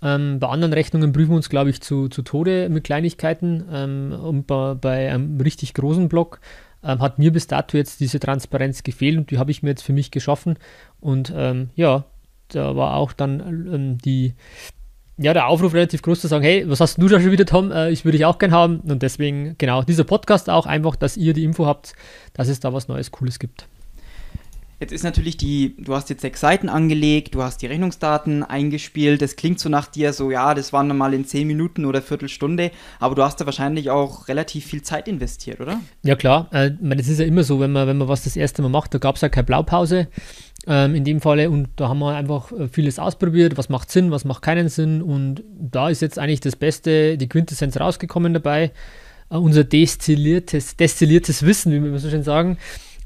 Ähm, 0.04 0.40
bei 0.40 0.50
anderen 0.50 0.74
Rechnungen 0.74 1.14
prüfen 1.14 1.32
wir 1.32 1.38
uns, 1.38 1.50
glaube 1.50 1.70
ich, 1.70 1.82
zu, 1.82 2.10
zu 2.10 2.24
Tode 2.24 2.68
mit 2.70 2.84
Kleinigkeiten. 2.84 3.64
Ähm, 3.72 4.12
und 4.12 4.46
bei, 4.48 4.74
bei, 4.76 5.10
einem 5.10 5.40
richtig 5.40 5.74
großen 5.74 6.10
Block 6.10 6.42
ähm, 6.84 7.00
hat 7.00 7.20
mir 7.20 7.32
bis 7.32 7.48
dato 7.48 7.78
jetzt 7.78 8.02
diese 8.02 8.20
Transparenz 8.20 8.84
gefehlt 8.84 9.18
und 9.18 9.32
die 9.32 9.38
habe 9.38 9.52
ich 9.52 9.64
mir 9.64 9.70
jetzt 9.70 9.84
für 9.84 9.94
mich 9.94 10.12
geschaffen. 10.12 10.58
Und 11.00 11.34
ähm, 11.36 11.70
ja, 11.76 12.04
da 12.50 12.76
war 12.76 12.96
auch 12.96 13.14
dann 13.14 13.40
ähm, 13.40 13.98
die, 13.98 14.34
ja, 15.18 15.34
der 15.34 15.48
Aufruf 15.48 15.74
relativ 15.74 16.02
groß 16.02 16.20
zu 16.20 16.28
sagen, 16.28 16.44
hey, 16.44 16.70
was 16.70 16.82
hast 16.82 16.98
du 16.98 17.08
da 17.08 17.22
schon 17.22 17.32
wieder, 17.32 17.46
Tom? 17.46 17.72
Äh, 17.72 17.92
ich 17.92 18.04
würde 18.04 18.18
dich 18.18 18.26
auch 18.26 18.40
gern 18.40 18.52
haben. 18.52 18.82
Und 18.82 19.02
deswegen, 19.04 19.56
genau, 19.58 19.84
dieser 19.84 20.04
Podcast 20.04 20.50
auch 20.50 20.66
einfach, 20.66 20.98
dass 20.98 21.16
ihr 21.16 21.34
die 21.34 21.46
Info 21.46 21.66
habt, 21.66 21.94
dass 22.34 22.50
es 22.50 22.60
da 22.60 22.74
was 22.74 22.90
Neues, 22.90 23.12
Cooles 23.12 23.40
gibt. 23.40 23.68
Jetzt 24.84 24.92
ist 24.92 25.04
natürlich 25.04 25.38
die, 25.38 25.78
du 25.78 25.96
hast 25.96 26.10
jetzt 26.10 26.24
sechs 26.24 26.42
Seiten 26.42 26.68
angelegt, 26.68 27.36
du 27.36 27.42
hast 27.42 27.62
die 27.62 27.68
Rechnungsdaten 27.68 28.44
eingespielt. 28.44 29.22
Das 29.22 29.38
klingt 29.38 29.58
so 29.58 29.70
nach 29.70 29.88
dir 29.88 30.12
so, 30.12 30.30
ja, 30.30 30.54
das 30.54 30.74
waren 30.74 30.90
mal 30.98 31.14
in 31.14 31.24
zehn 31.24 31.48
Minuten 31.48 31.86
oder 31.86 32.02
Viertelstunde, 32.02 32.70
aber 33.00 33.16
du 33.16 33.24
hast 33.24 33.40
da 33.40 33.46
wahrscheinlich 33.46 33.92
auch 33.92 34.28
relativ 34.28 34.66
viel 34.66 34.82
Zeit 34.82 35.08
investiert, 35.08 35.62
oder? 35.62 35.80
Ja, 36.04 36.18
klar. 36.18 36.50
Äh, 36.52 36.72
das 36.82 37.08
ist 37.08 37.22
ja 37.22 37.26
immer 37.26 37.46
so, 37.46 37.62
wenn 37.62 37.72
man, 37.72 37.88
wenn 37.88 37.98
man 37.98 38.10
was 38.10 38.26
das 38.26 38.36
erste 38.36 38.62
Mal 38.62 38.68
macht, 38.68 38.94
da 38.94 38.98
gab 38.98 39.16
es 39.16 39.22
ja 39.22 39.30
keine 39.30 39.46
Blaupause 39.46 40.10
ähm, 40.68 40.96
in 40.96 41.06
dem 41.06 41.22
Falle 41.22 41.50
und 41.50 41.70
da 41.78 41.88
haben 41.88 42.00
wir 42.00 42.14
einfach 42.14 42.52
äh, 42.52 42.68
vieles 42.68 43.00
ausprobiert, 43.00 43.56
was 43.56 43.70
macht 43.70 43.90
Sinn, 43.90 44.12
was 44.12 44.26
macht 44.26 44.42
keinen 44.42 44.68
Sinn 44.68 45.02
und 45.02 45.46
da 45.58 45.88
ist 45.88 46.02
jetzt 46.02 46.20
eigentlich 46.20 46.42
das 46.42 46.58
Beste, 46.58 47.18
die 47.18 47.30
Quintessenz 47.30 47.80
rausgekommen 47.80 48.34
dabei. 48.34 48.74
Äh, 49.30 49.38
unser 49.38 49.64
destilliertes, 49.64 50.76
destilliertes 50.76 51.46
Wissen, 51.46 51.72
wie 51.72 51.90
wir 51.90 52.00
so 52.00 52.10
schön 52.10 52.24
sagen 52.24 52.58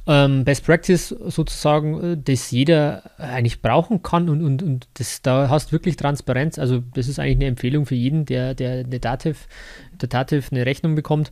ähm, 0.07 0.45
Best 0.45 0.65
Practice 0.65 1.09
sozusagen, 1.09 2.13
äh, 2.13 2.17
das 2.17 2.49
jeder 2.51 3.11
eigentlich 3.17 3.61
brauchen 3.61 4.01
kann 4.01 4.29
und, 4.29 4.41
und, 4.41 4.63
und 4.63 4.87
das, 4.95 5.21
da 5.21 5.49
hast 5.49 5.71
wirklich 5.71 5.97
Transparenz. 5.97 6.57
Also 6.57 6.81
das 6.93 7.07
ist 7.07 7.19
eigentlich 7.19 7.37
eine 7.37 7.45
Empfehlung 7.45 7.85
für 7.85 7.95
jeden, 7.95 8.25
der, 8.25 8.55
der 8.55 8.85
eine 8.85 8.99
Dativ, 8.99 9.47
der 9.91 10.07
Dativ 10.07 10.51
eine 10.51 10.65
Rechnung 10.65 10.95
bekommt, 10.95 11.31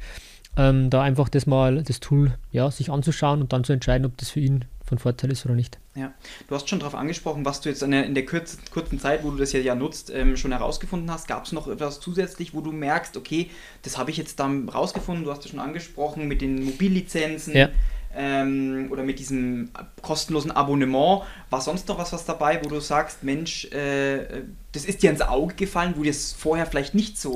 ähm, 0.58 0.90
da 0.90 1.02
einfach 1.02 1.30
das 1.30 1.46
mal, 1.46 1.84
das 1.84 2.02
Tool 2.02 2.38
ja, 2.52 2.70
sich 2.70 2.92
anzuschauen 2.92 3.42
und 3.42 3.54
dann 3.54 3.64
zu 3.64 3.74
entscheiden, 3.74 4.06
ob 4.06 4.18
das 4.18 4.30
für 4.30 4.42
ihn 4.42 4.66
von 4.84 5.00
Vorteil 5.00 5.32
ist 5.32 5.46
oder 5.46 5.56
nicht. 5.56 5.80
Ja, 5.96 6.14
du 6.48 6.54
hast 6.54 6.70
schon 6.70 6.80
darauf 6.80 6.94
angesprochen, 6.96 7.44
was 7.44 7.62
du 7.62 7.70
jetzt 7.70 7.82
in 7.82 7.92
der, 7.92 8.06
in 8.06 8.14
der 8.14 8.26
kurzen, 8.26 8.60
kurzen 8.72 9.00
Zeit, 9.00 9.24
wo 9.24 9.32
du 9.32 9.38
das 9.38 9.52
ja, 9.54 9.60
ja 9.60 9.74
nutzt, 9.74 10.12
ähm, 10.14 10.38
schon 10.38 10.52
herausgefunden 10.52 11.10
hast. 11.10 11.28
Gab 11.28 11.46
es 11.46 11.54
noch 11.54 11.68
etwas 11.68 12.00
zusätzlich, 12.02 12.54
wo 12.54 12.62
du 12.62 12.72
merkst, 12.72 13.18
okay, 13.18 13.50
das 13.82 13.98
habe 13.98 14.12
ich 14.12 14.18
jetzt 14.18 14.40
dann 14.40 14.70
rausgefunden, 14.70 15.24
du 15.24 15.32
hast 15.32 15.44
es 15.46 15.52
schon 15.52 15.60
angesprochen 15.60 16.28
mit 16.28 16.42
den 16.42 16.64
Mobillizenzen. 16.64 17.56
Ja 17.56 17.70
ähm, 18.16 18.88
oder 18.92 19.04
mit 19.04 19.20
diesem 19.20 19.70
kostenlosen 20.02 20.52
Abonnement. 20.52 21.24
War 21.50 21.62
sonst 21.62 21.88
noch 21.88 21.98
was, 21.98 22.14
was 22.14 22.26
dabei, 22.26 22.62
wo 22.64 22.70
du 22.70 22.80
sagst, 22.80 23.24
Mensch, 23.24 23.66
äh, 23.66 24.44
das 24.72 24.86
ist 24.86 25.04
dir 25.04 25.12
ins 25.12 25.22
Auge 25.22 25.56
gefallen, 25.56 25.94
wo 25.96 26.04
dir 26.04 26.12
es 26.12 26.34
vorher 26.34 26.66
vielleicht 26.66 26.96
nicht 26.96 27.20
so 27.20 27.36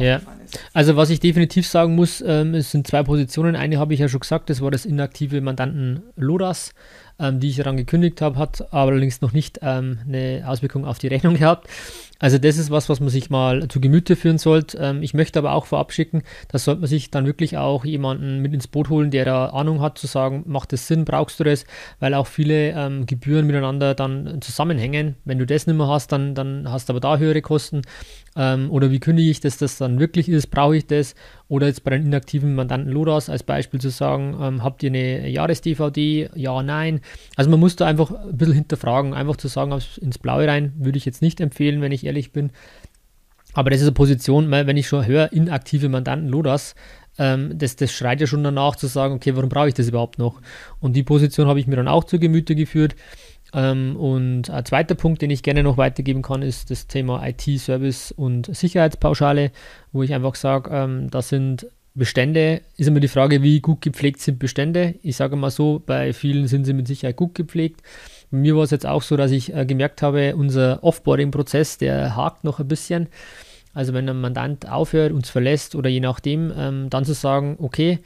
ja. 0.00 0.20
Also 0.72 0.96
was 0.96 1.10
ich 1.10 1.20
definitiv 1.20 1.66
sagen 1.66 1.94
muss, 1.94 2.22
ähm, 2.26 2.54
es 2.54 2.70
sind 2.70 2.86
zwei 2.86 3.02
Positionen. 3.02 3.56
Eine 3.56 3.78
habe 3.78 3.94
ich 3.94 4.00
ja 4.00 4.08
schon 4.08 4.20
gesagt, 4.20 4.50
das 4.50 4.60
war 4.60 4.70
das 4.70 4.84
inaktive 4.84 5.40
Mandanten 5.40 6.02
Lodas, 6.16 6.72
ähm, 7.20 7.40
die 7.40 7.50
ich 7.50 7.56
daran 7.56 7.76
gekündigt 7.76 8.20
habe, 8.20 8.38
hat 8.38 8.72
allerdings 8.72 9.20
noch 9.20 9.32
nicht 9.32 9.60
ähm, 9.62 9.98
eine 10.06 10.44
Auswirkung 10.46 10.84
auf 10.84 10.98
die 10.98 11.08
Rechnung 11.08 11.34
gehabt. 11.34 11.68
Also 12.18 12.36
das 12.36 12.58
ist 12.58 12.70
was, 12.70 12.90
was 12.90 13.00
man 13.00 13.08
sich 13.08 13.30
mal 13.30 13.66
zu 13.68 13.80
Gemüte 13.80 14.14
führen 14.14 14.36
sollte. 14.36 14.76
Ähm, 14.78 15.02
ich 15.02 15.14
möchte 15.14 15.38
aber 15.38 15.52
auch 15.52 15.64
vorab 15.66 15.92
schicken, 15.92 16.22
da 16.48 16.58
sollte 16.58 16.82
man 16.82 16.88
sich 16.88 17.10
dann 17.10 17.24
wirklich 17.24 17.56
auch 17.56 17.84
jemanden 17.84 18.40
mit 18.40 18.52
ins 18.52 18.68
Boot 18.68 18.90
holen, 18.90 19.10
der 19.10 19.24
da 19.24 19.46
Ahnung 19.46 19.80
hat, 19.80 19.96
zu 19.96 20.06
sagen, 20.06 20.44
macht 20.46 20.72
das 20.72 20.86
Sinn, 20.86 21.06
brauchst 21.06 21.40
du 21.40 21.44
das, 21.44 21.64
weil 21.98 22.12
auch 22.12 22.26
viele 22.26 22.72
ähm, 22.72 23.06
Gebühren 23.06 23.46
miteinander 23.46 23.94
dann 23.94 24.42
zusammenhängen. 24.42 25.16
Wenn 25.24 25.38
du 25.38 25.46
das 25.46 25.66
nicht 25.66 25.76
mehr 25.76 25.88
hast, 25.88 26.12
dann, 26.12 26.34
dann 26.34 26.70
hast 26.70 26.88
du 26.88 26.92
aber 26.92 27.00
da 27.00 27.16
höhere 27.16 27.40
Kosten. 27.40 27.82
Ähm, 28.36 28.70
oder 28.70 28.90
wie 28.90 29.00
kündige 29.00 29.30
ich 29.30 29.40
das, 29.40 29.56
dass 29.56 29.70
das 29.70 29.78
dann 29.78 29.98
wirklich 29.98 30.28
ist, 30.28 30.48
brauche 30.48 30.76
ich 30.76 30.86
das? 30.86 31.14
Oder 31.50 31.66
jetzt 31.66 31.82
bei 31.82 31.90
den 31.90 32.06
inaktiven 32.06 32.54
Mandanten 32.54 32.92
Lodas 32.92 33.28
als 33.28 33.42
Beispiel 33.42 33.80
zu 33.80 33.90
sagen, 33.90 34.38
ähm, 34.40 34.62
habt 34.62 34.84
ihr 34.84 34.90
eine 34.90 35.28
Jahres-DVD? 35.28 36.30
Ja, 36.36 36.62
nein. 36.62 37.00
Also 37.34 37.50
man 37.50 37.58
muss 37.58 37.74
da 37.74 37.86
einfach 37.86 38.12
ein 38.12 38.36
bisschen 38.36 38.54
hinterfragen. 38.54 39.14
Einfach 39.14 39.36
zu 39.36 39.48
sagen, 39.48 39.76
ins 40.00 40.18
Blaue 40.18 40.46
rein, 40.46 40.72
würde 40.78 40.96
ich 40.96 41.04
jetzt 41.04 41.22
nicht 41.22 41.40
empfehlen, 41.40 41.82
wenn 41.82 41.90
ich 41.90 42.06
ehrlich 42.06 42.30
bin. 42.30 42.52
Aber 43.52 43.70
das 43.70 43.80
ist 43.80 43.86
eine 43.88 43.94
Position, 43.94 44.48
wenn 44.48 44.76
ich 44.76 44.86
schon 44.86 45.04
höre, 45.04 45.32
inaktive 45.32 45.88
Mandanten 45.88 46.28
Lodas, 46.28 46.76
ähm, 47.18 47.58
das, 47.58 47.74
das 47.74 47.92
schreit 47.92 48.20
ja 48.20 48.28
schon 48.28 48.44
danach 48.44 48.76
zu 48.76 48.86
sagen, 48.86 49.14
okay, 49.14 49.34
warum 49.34 49.48
brauche 49.48 49.66
ich 49.66 49.74
das 49.74 49.88
überhaupt 49.88 50.20
noch? 50.20 50.40
Und 50.78 50.94
die 50.94 51.02
Position 51.02 51.48
habe 51.48 51.58
ich 51.58 51.66
mir 51.66 51.74
dann 51.74 51.88
auch 51.88 52.04
zu 52.04 52.20
Gemüte 52.20 52.54
geführt. 52.54 52.94
Ähm, 53.52 53.96
und 53.96 54.50
ein 54.50 54.64
zweiter 54.64 54.94
Punkt, 54.94 55.22
den 55.22 55.30
ich 55.30 55.42
gerne 55.42 55.62
noch 55.62 55.76
weitergeben 55.76 56.22
kann, 56.22 56.42
ist 56.42 56.70
das 56.70 56.86
Thema 56.86 57.26
IT-Service 57.26 58.12
und 58.12 58.54
Sicherheitspauschale, 58.54 59.50
wo 59.92 60.02
ich 60.02 60.14
einfach 60.14 60.34
sage, 60.34 60.70
ähm, 60.72 61.10
das 61.10 61.28
sind 61.28 61.66
Bestände, 61.94 62.62
ist 62.76 62.86
immer 62.86 63.00
die 63.00 63.08
Frage, 63.08 63.42
wie 63.42 63.60
gut 63.60 63.80
gepflegt 63.80 64.20
sind 64.20 64.38
Bestände. 64.38 64.94
Ich 65.02 65.16
sage 65.16 65.34
mal 65.34 65.50
so, 65.50 65.82
bei 65.84 66.12
vielen 66.12 66.46
sind 66.46 66.64
sie 66.64 66.72
mit 66.72 66.86
Sicherheit 66.86 67.16
gut 67.16 67.34
gepflegt. 67.34 67.82
Bei 68.30 68.38
mir 68.38 68.56
war 68.56 68.62
es 68.62 68.70
jetzt 68.70 68.86
auch 68.86 69.02
so, 69.02 69.16
dass 69.16 69.32
ich 69.32 69.54
äh, 69.54 69.66
gemerkt 69.66 70.02
habe, 70.02 70.36
unser 70.36 70.84
Offboarding-Prozess, 70.84 71.78
der 71.78 72.14
hakt 72.14 72.44
noch 72.44 72.60
ein 72.60 72.68
bisschen. 72.68 73.08
Also 73.74 73.92
wenn 73.92 74.08
ein 74.08 74.20
Mandant 74.20 74.68
aufhört, 74.68 75.12
uns 75.12 75.30
verlässt 75.30 75.74
oder 75.74 75.90
je 75.90 76.00
nachdem, 76.00 76.52
ähm, 76.56 76.90
dann 76.90 77.04
zu 77.04 77.12
sagen, 77.12 77.56
okay, 77.60 77.98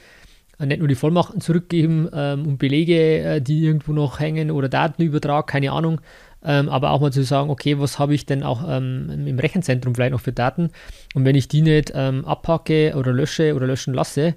nicht 0.59 0.79
nur 0.79 0.89
die 0.89 0.95
Vollmachten 0.95 1.41
zurückgeben 1.41 2.09
ähm, 2.13 2.47
und 2.47 2.59
Belege, 2.59 3.21
äh, 3.21 3.41
die 3.41 3.65
irgendwo 3.65 3.93
noch 3.93 4.21
hängen 4.21 4.51
oder 4.51 4.69
Datenübertrag, 4.69 5.47
keine 5.47 5.73
Ahnung, 5.73 6.01
ähm, 6.45 6.69
aber 6.69 6.91
auch 6.91 7.01
mal 7.01 7.13
zu 7.13 7.25
sagen, 7.25 7.51
okay, 7.51 7.79
was 7.79 7.99
habe 7.99 8.15
ich 8.15 8.27
denn 8.27 8.43
auch 8.43 8.63
ähm, 8.69 9.27
im 9.27 9.39
Rechenzentrum 9.39 9.95
vielleicht 9.95 10.13
noch 10.13 10.21
für 10.21 10.33
Daten? 10.33 10.71
Und 11.15 11.25
wenn 11.25 11.35
ich 11.35 11.49
die 11.49 11.63
nicht 11.63 11.93
ähm, 11.95 12.25
abpacke 12.25 12.95
oder 12.97 13.13
lösche 13.13 13.55
oder 13.55 13.67
löschen 13.67 13.95
lasse, 13.95 14.35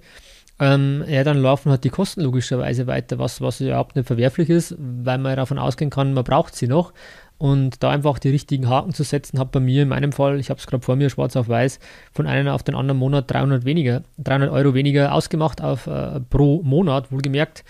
ähm, 0.60 1.04
ja, 1.08 1.24
dann 1.24 1.38
laufen 1.38 1.70
halt 1.70 1.84
die 1.84 1.90
Kosten 1.90 2.22
logischerweise 2.22 2.88
weiter, 2.88 3.20
was, 3.20 3.42
was 3.42 3.62
überhaupt 3.62 3.96
nicht 3.96 4.08
verwerflich 4.08 4.50
ist, 4.50 4.76
weil 4.80 5.20
man 5.20 5.36
davon 5.36 5.60
ausgehen 5.60 5.92
kann, 5.92 6.14
man 6.14 6.24
braucht 6.24 6.56
sie 6.56 6.68
noch. 6.68 6.94
Und 7.38 7.84
da 7.84 7.92
einfach 7.92 8.18
die 8.18 8.30
richtigen 8.30 8.68
Haken 8.68 8.94
zu 8.94 9.04
setzen, 9.04 9.38
hat 9.38 9.52
bei 9.52 9.60
mir 9.60 9.84
in 9.84 9.90
meinem 9.90 10.12
Fall, 10.12 10.40
ich 10.40 10.50
habe 10.50 10.60
es 10.60 10.66
gerade 10.66 10.84
vor 10.84 10.96
mir 10.96 11.12
schwarz 11.12 11.36
auf 11.36 11.48
weiß, 11.48 11.80
von 12.12 12.26
einem 12.26 12.48
auf 12.48 12.64
den 12.64 12.74
anderen 12.74 12.98
Monat 12.98 13.30
300 13.32 13.64
weniger, 13.64 14.02
300 14.18 14.50
Euro 14.50 14.74
weniger 14.74 15.14
ausgemacht 15.14 15.62
auf 15.62 15.86
äh, 15.86 16.20
pro 16.20 16.64
Monat, 16.64 17.12
wohlgemerkt. 17.12 17.64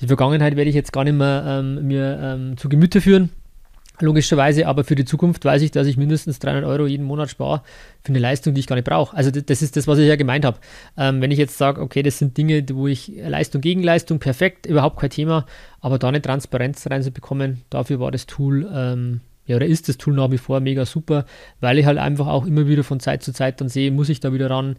Die 0.00 0.08
Vergangenheit 0.08 0.56
werde 0.56 0.68
ich 0.68 0.74
jetzt 0.74 0.92
gar 0.92 1.04
nicht 1.04 1.16
mehr 1.16 1.44
ähm, 1.46 1.86
mir 1.86 2.18
ähm, 2.20 2.56
zu 2.56 2.68
Gemüte 2.68 3.00
führen. 3.00 3.30
Logischerweise, 4.00 4.66
aber 4.66 4.84
für 4.84 4.94
die 4.94 5.06
Zukunft 5.06 5.44
weiß 5.44 5.62
ich, 5.62 5.70
dass 5.70 5.86
ich 5.86 5.96
mindestens 5.96 6.38
300 6.38 6.64
Euro 6.64 6.86
jeden 6.86 7.06
Monat 7.06 7.30
spare 7.30 7.62
für 8.02 8.10
eine 8.10 8.18
Leistung, 8.18 8.52
die 8.52 8.60
ich 8.60 8.66
gar 8.66 8.76
nicht 8.76 8.86
brauche. 8.86 9.16
Also 9.16 9.30
das 9.30 9.62
ist 9.62 9.76
das, 9.76 9.86
was 9.86 9.98
ich 9.98 10.06
ja 10.06 10.16
gemeint 10.16 10.44
habe. 10.44 10.58
Ähm, 10.98 11.22
wenn 11.22 11.30
ich 11.30 11.38
jetzt 11.38 11.56
sage, 11.56 11.80
okay, 11.80 12.02
das 12.02 12.18
sind 12.18 12.36
Dinge, 12.36 12.64
wo 12.72 12.86
ich 12.86 13.10
Leistung 13.16 13.62
gegen 13.62 13.82
Leistung, 13.82 14.18
perfekt, 14.18 14.66
überhaupt 14.66 15.00
kein 15.00 15.10
Thema, 15.10 15.46
aber 15.80 15.98
da 15.98 16.08
eine 16.08 16.20
Transparenz 16.20 16.86
reinzubekommen, 16.88 17.62
dafür 17.70 17.98
war 18.00 18.10
das 18.10 18.26
Tool, 18.26 18.70
ähm, 18.72 19.20
ja, 19.46 19.56
oder 19.56 19.66
ist 19.66 19.88
das 19.88 19.96
Tool 19.96 20.14
nach 20.14 20.30
wie 20.30 20.38
vor 20.38 20.60
mega 20.60 20.84
super, 20.84 21.24
weil 21.60 21.78
ich 21.78 21.86
halt 21.86 21.98
einfach 21.98 22.26
auch 22.26 22.46
immer 22.46 22.66
wieder 22.66 22.84
von 22.84 23.00
Zeit 23.00 23.22
zu 23.22 23.32
Zeit 23.32 23.60
dann 23.60 23.68
sehe, 23.68 23.90
muss 23.90 24.08
ich 24.08 24.20
da 24.20 24.32
wieder 24.32 24.50
ran 24.50 24.76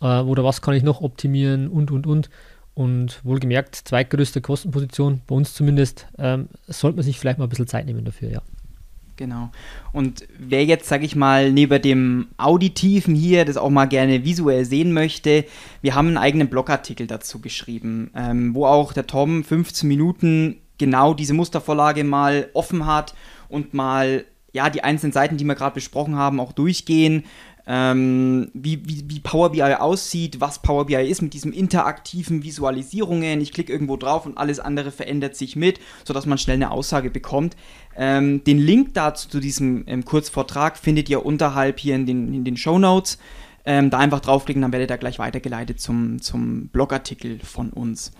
äh, 0.00 0.20
oder 0.20 0.44
was 0.44 0.60
kann 0.60 0.74
ich 0.74 0.82
noch 0.82 1.00
optimieren 1.00 1.68
und, 1.68 1.90
und, 1.90 2.06
und. 2.06 2.28
Und 2.74 3.24
wohlgemerkt, 3.24 3.74
zweitgrößte 3.74 4.40
Kostenposition, 4.40 5.20
bei 5.26 5.34
uns 5.34 5.52
zumindest, 5.52 6.06
ähm, 6.16 6.48
sollte 6.68 6.94
man 6.94 7.04
sich 7.04 7.18
vielleicht 7.18 7.38
mal 7.40 7.46
ein 7.46 7.48
bisschen 7.48 7.66
Zeit 7.66 7.86
nehmen 7.86 8.04
dafür, 8.04 8.30
ja. 8.30 8.42
Genau. 9.18 9.50
Und 9.92 10.28
wer 10.38 10.64
jetzt, 10.64 10.88
sag 10.88 11.02
ich 11.02 11.16
mal, 11.16 11.50
neben 11.50 11.82
dem 11.82 12.28
Auditiven 12.38 13.16
hier 13.16 13.44
das 13.44 13.56
auch 13.56 13.68
mal 13.68 13.86
gerne 13.86 14.24
visuell 14.24 14.64
sehen 14.64 14.92
möchte, 14.92 15.44
wir 15.82 15.96
haben 15.96 16.06
einen 16.06 16.18
eigenen 16.18 16.48
Blogartikel 16.48 17.08
dazu 17.08 17.40
geschrieben, 17.40 18.12
ähm, 18.14 18.54
wo 18.54 18.64
auch 18.64 18.92
der 18.92 19.08
Tom 19.08 19.42
15 19.42 19.88
Minuten 19.88 20.58
genau 20.78 21.14
diese 21.14 21.34
Mustervorlage 21.34 22.04
mal 22.04 22.48
offen 22.54 22.86
hat 22.86 23.14
und 23.48 23.74
mal 23.74 24.24
ja 24.52 24.70
die 24.70 24.84
einzelnen 24.84 25.12
Seiten, 25.12 25.36
die 25.36 25.44
wir 25.44 25.56
gerade 25.56 25.74
besprochen 25.74 26.14
haben, 26.14 26.38
auch 26.38 26.52
durchgehen 26.52 27.24
ähm, 27.70 28.50
wie, 28.54 28.80
wie, 28.88 29.04
wie 29.08 29.20
Power 29.20 29.52
BI 29.52 29.62
aussieht, 29.62 30.40
was 30.40 30.62
Power 30.62 30.86
BI 30.86 31.06
ist 31.06 31.20
mit 31.20 31.34
diesem 31.34 31.52
interaktiven 31.52 32.42
Visualisierungen. 32.42 33.42
Ich 33.42 33.52
klicke 33.52 33.70
irgendwo 33.70 33.98
drauf 33.98 34.24
und 34.24 34.38
alles 34.38 34.58
andere 34.58 34.90
verändert 34.90 35.36
sich 35.36 35.54
mit, 35.54 35.78
sodass 36.02 36.24
man 36.24 36.38
schnell 36.38 36.56
eine 36.56 36.70
Aussage 36.70 37.10
bekommt. 37.10 37.56
Ähm, 37.94 38.42
den 38.42 38.58
Link 38.58 38.94
dazu 38.94 39.28
zu 39.28 39.38
diesem 39.38 39.84
ähm, 39.86 40.06
Kurzvortrag 40.06 40.78
findet 40.78 41.10
ihr 41.10 41.26
unterhalb 41.26 41.78
hier 41.78 41.94
in 41.94 42.06
den, 42.06 42.32
in 42.32 42.44
den 42.44 42.56
Show 42.56 42.78
Notes. 42.78 43.18
Ähm, 43.66 43.90
da 43.90 43.98
einfach 43.98 44.20
draufklicken, 44.20 44.62
dann 44.62 44.72
werdet 44.72 44.90
ihr 44.90 44.96
gleich 44.96 45.18
weitergeleitet 45.18 45.78
zum, 45.78 46.22
zum 46.22 46.68
Blogartikel 46.68 47.38
von 47.40 47.68
uns. 47.68 48.12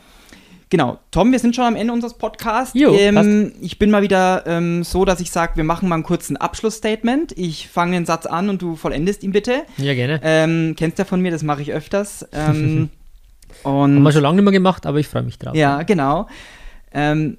Genau, 0.71 0.99
Tom, 1.11 1.33
wir 1.33 1.39
sind 1.39 1.57
schon 1.57 1.65
am 1.65 1.77
Ende 1.77 1.93
unseres 1.95 2.15
Podcasts. 2.15 2.79
Jo, 2.79 2.95
ähm, 2.95 3.53
ich 3.61 3.79
bin 3.79 3.91
mal 3.91 4.03
wieder 4.03 4.47
ähm, 4.47 4.85
so, 4.85 5.07
dass 5.07 5.19
ich 5.21 5.31
sage, 5.31 5.57
wir 5.57 5.65
machen 5.65 5.89
mal 5.89 5.95
einen 5.95 6.05
kurzen 6.05 6.37
Abschlussstatement. 6.37 7.33
Ich 7.39 7.69
fange 7.69 7.93
den 7.93 8.05
Satz 8.05 8.27
an 8.27 8.51
und 8.51 8.61
du 8.61 8.77
vollendest 8.77 9.23
ihn 9.23 9.33
bitte. 9.33 9.63
Ja, 9.79 9.95
gerne. 9.95 10.21
Ähm, 10.23 10.75
kennst 10.77 10.99
ja 10.99 11.07
von 11.07 11.23
mir, 11.23 11.31
das 11.31 11.43
mache 11.43 11.63
ich 11.63 11.73
öfters. 11.73 12.27
Ähm, 12.33 12.91
Haben 13.65 14.03
wir 14.03 14.13
schon 14.13 14.23
lange 14.23 14.37
nicht 14.37 14.45
mehr 14.45 14.53
gemacht, 14.53 14.85
aber 14.85 14.99
ich 14.99 15.09
freue 15.09 15.23
mich 15.23 15.39
drauf. 15.39 15.55
Ja, 15.55 15.83
genau. 15.83 16.29
Ähm, 16.93 17.39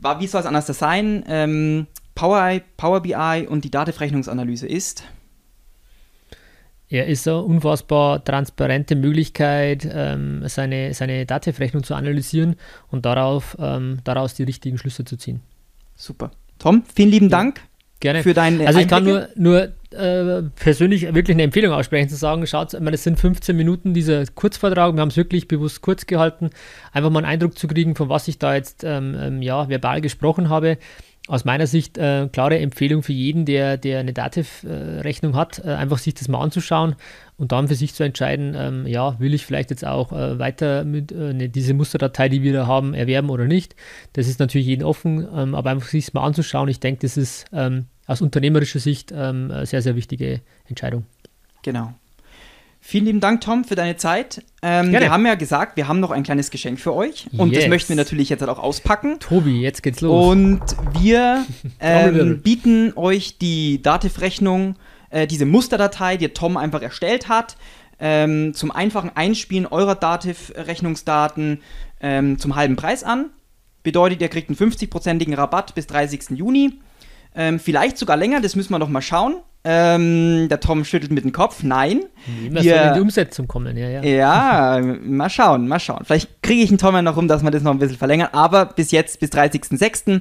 war, 0.00 0.20
wie 0.20 0.26
soll 0.26 0.40
es 0.40 0.46
anders 0.46 0.66
sein? 0.66 1.24
Ähm, 1.28 1.86
Power, 2.14 2.60
Power 2.76 3.00
BI 3.00 3.46
und 3.48 3.64
die 3.64 3.70
Datenrechnungsanalyse 3.70 4.66
ist 4.66 5.04
er 6.88 7.06
ist 7.06 7.26
eine 7.26 7.42
unfassbar 7.42 8.22
transparente 8.24 8.94
Möglichkeit, 8.94 9.88
ähm, 9.90 10.42
seine, 10.46 10.94
seine 10.94 11.26
Datenrechnung 11.26 11.82
zu 11.82 11.94
analysieren 11.94 12.56
und 12.88 13.04
darauf, 13.04 13.56
ähm, 13.58 13.98
daraus 14.04 14.34
die 14.34 14.44
richtigen 14.44 14.78
Schlüsse 14.78 15.04
zu 15.04 15.16
ziehen. 15.16 15.40
Super. 15.96 16.30
Tom, 16.58 16.84
vielen 16.94 17.10
lieben 17.10 17.26
ja. 17.26 17.38
Dank. 17.38 17.60
Gerne. 17.98 18.22
Für 18.22 18.34
deine 18.34 18.66
also 18.66 18.78
ich 18.78 18.88
kann 18.88 19.04
nur, 19.04 19.28
nur 19.36 19.72
äh, 19.90 20.42
persönlich 20.54 21.14
wirklich 21.14 21.34
eine 21.34 21.44
Empfehlung 21.44 21.72
aussprechen, 21.72 22.10
zu 22.10 22.16
sagen, 22.16 22.46
schaut, 22.46 22.74
ich 22.74 22.80
meine, 22.80 22.94
es 22.94 23.02
sind 23.02 23.18
15 23.18 23.56
Minuten 23.56 23.94
dieser 23.94 24.26
Kurzvertrag, 24.26 24.94
wir 24.94 25.00
haben 25.00 25.08
es 25.08 25.16
wirklich 25.16 25.48
bewusst 25.48 25.80
kurz 25.80 26.06
gehalten, 26.06 26.50
einfach 26.92 27.08
mal 27.08 27.20
einen 27.20 27.28
Eindruck 27.32 27.58
zu 27.58 27.66
kriegen, 27.66 27.94
von 27.94 28.10
was 28.10 28.28
ich 28.28 28.38
da 28.38 28.54
jetzt 28.54 28.84
ähm, 28.84 29.16
ähm 29.18 29.40
ja, 29.40 29.70
verbal 29.70 30.02
gesprochen 30.02 30.50
habe 30.50 30.76
aus 31.26 31.44
meiner 31.44 31.66
Sicht 31.66 31.98
äh, 31.98 32.28
klare 32.32 32.58
Empfehlung 32.58 33.02
für 33.02 33.12
jeden, 33.12 33.44
der, 33.44 33.76
der 33.76 34.00
eine 34.00 34.12
Dativ-Rechnung 34.12 35.34
hat, 35.34 35.60
äh, 35.64 35.70
einfach 35.70 35.98
sich 35.98 36.14
das 36.14 36.28
mal 36.28 36.40
anzuschauen 36.40 36.94
und 37.36 37.52
dann 37.52 37.68
für 37.68 37.74
sich 37.74 37.94
zu 37.94 38.04
entscheiden, 38.04 38.54
ähm, 38.56 38.86
ja, 38.86 39.18
will 39.18 39.34
ich 39.34 39.44
vielleicht 39.44 39.70
jetzt 39.70 39.84
auch 39.84 40.12
äh, 40.12 40.38
weiter 40.38 40.84
mit 40.84 41.12
äh, 41.12 41.34
ne, 41.34 41.48
diese 41.48 41.74
Musterdatei, 41.74 42.28
die 42.28 42.42
wir 42.42 42.52
da 42.52 42.66
haben, 42.66 42.94
erwerben 42.94 43.30
oder 43.30 43.46
nicht. 43.46 43.74
Das 44.12 44.28
ist 44.28 44.40
natürlich 44.40 44.66
jeden 44.66 44.84
offen, 44.84 45.26
ähm, 45.34 45.54
aber 45.54 45.70
einfach 45.70 45.88
sich 45.88 46.12
mal 46.14 46.24
anzuschauen, 46.24 46.68
ich 46.68 46.80
denke, 46.80 47.00
das 47.02 47.16
ist 47.16 47.46
ähm, 47.52 47.86
aus 48.06 48.20
unternehmerischer 48.20 48.78
Sicht 48.78 49.12
ähm, 49.12 49.50
eine 49.50 49.66
sehr, 49.66 49.82
sehr 49.82 49.96
wichtige 49.96 50.40
Entscheidung. 50.68 51.04
Genau. 51.62 51.92
Vielen 52.88 53.06
lieben 53.06 53.20
Dank, 53.20 53.40
Tom, 53.40 53.64
für 53.64 53.74
deine 53.74 53.96
Zeit. 53.96 54.44
Ähm, 54.62 54.92
wir 54.92 55.10
haben 55.10 55.26
ja 55.26 55.34
gesagt, 55.34 55.76
wir 55.76 55.88
haben 55.88 55.98
noch 55.98 56.12
ein 56.12 56.22
kleines 56.22 56.52
Geschenk 56.52 56.78
für 56.78 56.94
euch. 56.94 57.26
Und 57.36 57.50
yes. 57.50 57.62
das 57.62 57.68
möchten 57.68 57.88
wir 57.88 57.96
natürlich 57.96 58.28
jetzt 58.28 58.42
halt 58.42 58.48
auch 58.48 58.60
auspacken. 58.60 59.18
Tobi, 59.18 59.60
jetzt 59.60 59.82
geht's 59.82 60.02
los. 60.02 60.30
Und 60.30 60.60
wir 61.00 61.44
ähm, 61.80 62.42
bieten 62.42 62.92
euch 62.94 63.38
die 63.38 63.82
Dativ-Rechnung, 63.82 64.76
äh, 65.10 65.26
diese 65.26 65.46
Musterdatei, 65.46 66.16
die 66.16 66.28
Tom 66.28 66.56
einfach 66.56 66.80
erstellt 66.80 67.28
hat, 67.28 67.56
ähm, 67.98 68.54
zum 68.54 68.70
einfachen 68.70 69.10
Einspielen 69.16 69.66
eurer 69.66 69.96
Dativ-Rechnungsdaten 69.96 71.62
ähm, 72.00 72.38
zum 72.38 72.54
halben 72.54 72.76
Preis 72.76 73.02
an. 73.02 73.30
Bedeutet, 73.82 74.20
ihr 74.20 74.28
kriegt 74.28 74.48
einen 74.48 74.56
50-prozentigen 74.56 75.34
Rabatt 75.34 75.74
bis 75.74 75.88
30. 75.88 76.38
Juni. 76.38 76.74
Ähm, 77.36 77.60
vielleicht 77.60 77.98
sogar 77.98 78.16
länger, 78.16 78.40
das 78.40 78.56
müssen 78.56 78.72
wir 78.72 78.78
noch 78.78 78.88
mal 78.88 79.02
schauen. 79.02 79.36
Ähm, 79.68 80.48
der 80.48 80.60
Tom 80.60 80.84
schüttelt 80.84 81.10
mit 81.10 81.24
dem 81.24 81.32
Kopf. 81.32 81.64
Nein. 81.64 82.04
Wir 82.50 82.62
sollen 82.62 82.88
in 82.88 82.94
die 82.94 83.00
Umsetzung 83.00 83.48
kommen, 83.48 83.76
ja, 83.76 83.88
ja. 83.88 84.02
Ja, 84.02 84.80
mal 84.80 85.28
schauen, 85.28 85.66
mal 85.66 85.80
schauen. 85.80 86.04
Vielleicht 86.04 86.40
kriege 86.40 86.62
ich 86.62 86.70
einen 86.70 86.78
Tom 86.78 86.94
ja 86.94 87.02
noch 87.02 87.16
rum, 87.16 87.26
dass 87.26 87.42
wir 87.42 87.50
das 87.50 87.64
noch 87.64 87.72
ein 87.72 87.80
bisschen 87.80 87.98
verlängern. 87.98 88.28
Aber 88.30 88.66
bis 88.66 88.92
jetzt, 88.92 89.18
bis 89.18 89.30
30.06. 89.30 90.20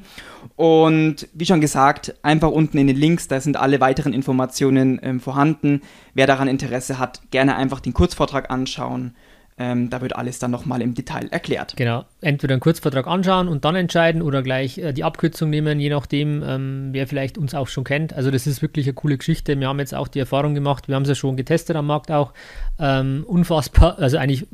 Und 0.55 1.27
wie 1.33 1.45
schon 1.45 1.61
gesagt, 1.61 2.15
einfach 2.23 2.49
unten 2.49 2.79
in 2.79 2.87
den 2.87 2.97
Links, 2.97 3.27
da 3.27 3.39
sind 3.39 3.55
alle 3.55 3.79
weiteren 3.79 4.13
Informationen 4.13 4.99
ähm, 5.03 5.19
vorhanden. 5.19 5.81
Wer 6.15 6.25
daran 6.25 6.47
Interesse 6.47 6.97
hat, 6.97 7.21
gerne 7.29 7.55
einfach 7.55 7.81
den 7.81 7.93
Kurzvortrag 7.93 8.49
anschauen. 8.49 9.15
Ähm, 9.57 9.89
da 9.89 10.01
wird 10.01 10.17
alles 10.17 10.37
dann 10.37 10.51
nochmal 10.51 10.81
im 10.81 10.95
Detail 10.95 11.29
erklärt. 11.31 11.77
Genau. 11.77 12.03
Entweder 12.19 12.55
einen 12.55 12.59
Kurzvertrag 12.59 13.07
anschauen 13.07 13.47
und 13.47 13.63
dann 13.63 13.75
entscheiden 13.75 14.21
oder 14.21 14.43
gleich 14.43 14.77
äh, 14.77 14.91
die 14.91 15.05
Abkürzung 15.05 15.49
nehmen, 15.49 15.79
je 15.79 15.89
nachdem, 15.89 16.43
ähm, 16.45 16.89
wer 16.91 17.07
vielleicht 17.07 17.37
uns 17.37 17.55
auch 17.55 17.69
schon 17.69 17.85
kennt. 17.85 18.11
Also 18.13 18.31
das 18.31 18.47
ist 18.47 18.61
wirklich 18.61 18.85
eine 18.85 18.95
coole 18.95 19.17
Geschichte. 19.17 19.57
Wir 19.57 19.69
haben 19.69 19.79
jetzt 19.79 19.95
auch 19.95 20.09
die 20.09 20.19
Erfahrung 20.19 20.55
gemacht, 20.55 20.89
wir 20.89 20.95
haben 20.95 21.03
es 21.03 21.09
ja 21.09 21.15
schon 21.15 21.37
getestet 21.37 21.77
am 21.77 21.87
Markt 21.87 22.11
auch. 22.11 22.33
Ähm, 22.79 23.23
unfassbar, 23.25 23.97
also 23.99 24.17
eigentlich 24.17 24.45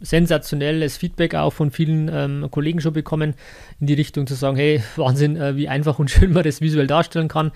sensationelles 0.00 0.98
Feedback 0.98 1.34
auch 1.34 1.52
von 1.52 1.70
vielen 1.70 2.10
ähm, 2.12 2.46
Kollegen 2.50 2.82
schon 2.82 2.92
bekommen, 2.92 3.34
in 3.80 3.86
die 3.86 3.94
Richtung 3.94 4.26
zu 4.26 4.34
sagen, 4.34 4.56
hey, 4.56 4.82
Wahnsinn, 4.96 5.36
äh, 5.36 5.56
wie 5.56 5.68
einfach 5.68 5.98
und 5.98 6.10
schön 6.10 6.34
man 6.34 6.42
das 6.42 6.60
visuell 6.60 6.86
darstellen 6.86 7.28
kann. 7.28 7.52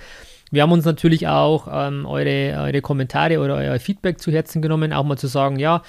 Wir 0.51 0.63
haben 0.63 0.73
uns 0.73 0.85
natürlich 0.85 1.27
auch 1.27 1.69
ähm, 1.71 2.07
eure, 2.07 2.63
eure 2.63 2.81
Kommentare 2.81 3.41
oder 3.41 3.57
euer 3.57 3.79
Feedback 3.79 4.21
zu 4.21 4.31
Herzen 4.31 4.63
genommen, 4.63 4.93
auch 4.93 5.05
mal 5.05 5.19
zu 5.19 5.27
sagen, 5.27 5.59
ja, 5.59 5.83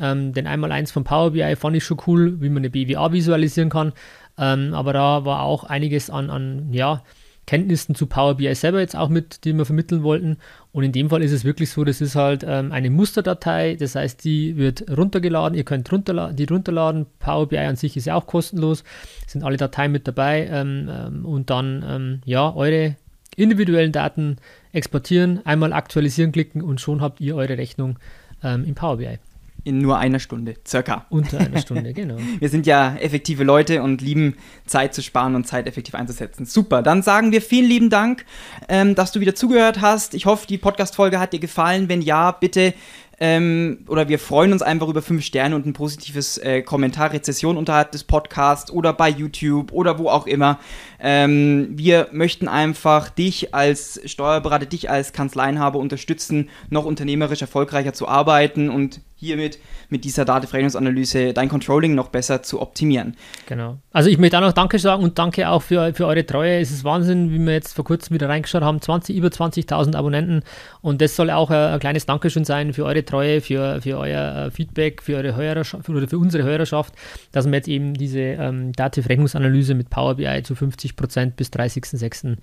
ähm, 0.00 0.32
den 0.32 0.46
Einmaleins 0.46 0.90
von 0.90 1.04
Power 1.04 1.32
BI 1.32 1.56
fand 1.56 1.76
ich 1.76 1.84
schon 1.84 2.00
cool, 2.06 2.40
wie 2.40 2.48
man 2.48 2.58
eine 2.58 2.70
BWA 2.70 3.12
visualisieren 3.12 3.70
kann. 3.70 3.92
Ähm, 4.38 4.74
aber 4.74 4.92
da 4.92 5.24
war 5.24 5.42
auch 5.42 5.64
einiges 5.64 6.08
an, 6.08 6.30
an 6.30 6.72
ja, 6.72 7.02
Kenntnissen 7.46 7.94
zu 7.94 8.06
Power 8.06 8.36
BI 8.36 8.54
selber 8.54 8.80
jetzt 8.80 8.96
auch 8.96 9.08
mit, 9.08 9.44
die 9.44 9.52
wir 9.52 9.64
vermitteln 9.64 10.02
wollten. 10.02 10.38
Und 10.70 10.84
in 10.84 10.92
dem 10.92 11.10
Fall 11.10 11.22
ist 11.22 11.32
es 11.32 11.44
wirklich 11.44 11.70
so, 11.70 11.84
das 11.84 12.00
ist 12.00 12.14
halt 12.14 12.44
ähm, 12.46 12.72
eine 12.72 12.88
Musterdatei, 12.88 13.74
das 13.74 13.94
heißt, 13.94 14.24
die 14.24 14.56
wird 14.56 14.96
runtergeladen, 14.96 15.58
ihr 15.58 15.64
könnt 15.64 15.90
runterla 15.92 16.32
die 16.32 16.44
runterladen. 16.44 17.06
Power 17.18 17.48
BI 17.48 17.58
an 17.58 17.76
sich 17.76 17.96
ist 17.96 18.06
ja 18.06 18.14
auch 18.14 18.26
kostenlos, 18.26 18.84
sind 19.26 19.44
alle 19.44 19.56
Dateien 19.56 19.92
mit 19.92 20.06
dabei 20.06 20.46
ähm, 20.50 20.88
ähm, 20.90 21.26
und 21.26 21.50
dann 21.50 21.84
ähm, 21.86 22.20
ja 22.24 22.54
eure 22.54 22.96
individuellen 23.36 23.92
Daten 23.92 24.36
exportieren, 24.72 25.44
einmal 25.44 25.72
aktualisieren 25.72 26.32
klicken 26.32 26.62
und 26.62 26.80
schon 26.80 27.00
habt 27.00 27.20
ihr 27.20 27.34
eure 27.34 27.58
Rechnung 27.58 27.98
ähm, 28.42 28.64
in 28.64 28.74
Power 28.74 28.98
BI. 28.98 29.18
In 29.64 29.78
nur 29.78 29.98
einer 29.98 30.18
Stunde, 30.18 30.54
circa. 30.66 31.06
Unter 31.08 31.38
einer 31.38 31.58
Stunde, 31.58 31.92
genau. 31.92 32.16
wir 32.40 32.48
sind 32.48 32.66
ja 32.66 32.96
effektive 32.96 33.44
Leute 33.44 33.82
und 33.82 34.00
lieben 34.00 34.36
Zeit 34.66 34.92
zu 34.92 35.02
sparen 35.02 35.34
und 35.36 35.46
Zeit 35.46 35.68
effektiv 35.68 35.94
einzusetzen. 35.94 36.46
Super, 36.46 36.82
dann 36.82 37.02
sagen 37.02 37.30
wir 37.30 37.40
vielen 37.40 37.68
lieben 37.68 37.90
Dank, 37.90 38.24
ähm, 38.68 38.94
dass 38.94 39.12
du 39.12 39.20
wieder 39.20 39.34
zugehört 39.34 39.80
hast. 39.80 40.14
Ich 40.14 40.26
hoffe, 40.26 40.46
die 40.46 40.58
Podcast-Folge 40.58 41.20
hat 41.20 41.32
dir 41.32 41.38
gefallen. 41.38 41.88
Wenn 41.88 42.02
ja, 42.02 42.32
bitte 42.32 42.74
ähm, 43.20 43.84
oder 43.86 44.08
wir 44.08 44.18
freuen 44.18 44.52
uns 44.52 44.62
einfach 44.62 44.88
über 44.88 45.00
fünf 45.00 45.24
Sterne 45.24 45.54
und 45.54 45.64
ein 45.64 45.74
positives 45.74 46.38
äh, 46.38 46.62
Kommentar, 46.62 47.12
Rezession 47.12 47.56
unterhalb 47.56 47.92
des 47.92 48.02
Podcasts 48.02 48.68
oder 48.72 48.92
bei 48.92 49.08
YouTube 49.08 49.70
oder 49.70 50.00
wo 50.00 50.08
auch 50.08 50.26
immer. 50.26 50.58
Ähm, 51.04 51.68
wir 51.72 52.08
möchten 52.12 52.46
einfach 52.46 53.10
dich 53.10 53.52
als 53.54 54.00
Steuerberater, 54.04 54.66
dich 54.66 54.88
als 54.88 55.12
Kanzleienhaber 55.12 55.80
unterstützen, 55.80 56.48
noch 56.70 56.84
unternehmerisch 56.84 57.42
erfolgreicher 57.42 57.92
zu 57.92 58.06
arbeiten 58.06 58.70
und 58.70 59.00
hiermit 59.22 59.58
mit 59.88 60.04
dieser 60.04 60.24
Datenverrechnungsanalyse 60.24 61.32
dein 61.32 61.48
Controlling 61.48 61.94
noch 61.94 62.08
besser 62.08 62.42
zu 62.42 62.60
optimieren. 62.60 63.16
Genau. 63.46 63.78
Also 63.92 64.10
ich 64.10 64.18
möchte 64.18 64.36
auch 64.36 64.42
noch 64.42 64.52
Danke 64.52 64.80
sagen 64.80 65.04
und 65.04 65.16
danke 65.18 65.48
auch 65.48 65.62
für, 65.62 65.94
für 65.94 66.06
eure 66.06 66.26
Treue. 66.26 66.58
Es 66.58 66.72
ist 66.72 66.82
Wahnsinn, 66.82 67.30
wie 67.30 67.38
wir 67.38 67.52
jetzt 67.52 67.74
vor 67.74 67.84
kurzem 67.84 68.14
wieder 68.14 68.28
reingeschaut 68.28 68.62
haben. 68.62 68.80
20, 68.80 69.16
über 69.16 69.28
20.000 69.28 69.94
Abonnenten 69.94 70.42
und 70.80 71.00
das 71.00 71.14
soll 71.14 71.30
auch 71.30 71.50
ein, 71.50 71.74
ein, 71.74 71.78
kleines 71.78 72.04
Dankeschön 72.04 72.44
sein 72.44 72.72
für 72.72 72.84
eure 72.84 73.04
Treue, 73.04 73.40
für, 73.40 73.80
für 73.80 73.98
euer 73.98 74.46
äh, 74.46 74.50
Feedback, 74.50 75.02
für 75.02 75.16
eure 75.16 75.36
Hörerschaft 75.36 75.88
oder 75.88 76.08
für 76.08 76.18
unsere 76.18 76.42
Hörerschaft, 76.42 76.92
dass 77.30 77.46
wir 77.46 77.54
jetzt 77.54 77.68
eben 77.68 77.94
diese 77.94 78.18
ähm, 78.18 78.72
Datenverrechnungsanalyse 78.72 79.74
mit 79.74 79.88
Power 79.88 80.16
BI 80.16 80.42
zu 80.42 80.56
50 80.56 80.91
Prozent 80.96 81.36
bis 81.36 81.48
30.06. 81.48 82.36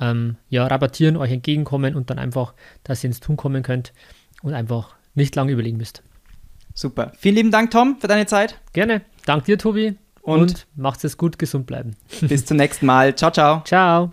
Ähm, 0.00 0.36
ja, 0.48 0.66
rabattieren, 0.66 1.16
euch 1.16 1.32
entgegenkommen 1.32 1.94
und 1.96 2.10
dann 2.10 2.18
einfach, 2.18 2.54
dass 2.84 3.02
ihr 3.02 3.08
ins 3.08 3.20
Tun 3.20 3.36
kommen 3.36 3.62
könnt 3.62 3.92
und 4.42 4.54
einfach 4.54 4.94
nicht 5.14 5.34
lange 5.34 5.52
überlegen 5.52 5.76
müsst. 5.76 6.02
Super. 6.74 7.12
Vielen 7.18 7.34
lieben 7.34 7.50
Dank, 7.50 7.72
Tom, 7.72 7.96
für 8.00 8.06
deine 8.06 8.26
Zeit. 8.26 8.60
Gerne. 8.72 9.02
Dank 9.26 9.44
dir, 9.44 9.58
Tobi. 9.58 9.96
Und, 10.22 10.40
und 10.40 10.66
macht 10.76 11.02
es 11.04 11.16
gut, 11.16 11.38
gesund 11.38 11.66
bleiben. 11.66 11.96
Bis 12.20 12.44
zum 12.46 12.56
nächsten 12.56 12.86
Mal. 12.86 13.16
Ciao, 13.16 13.32
ciao. 13.32 13.62
Ciao. 13.64 14.12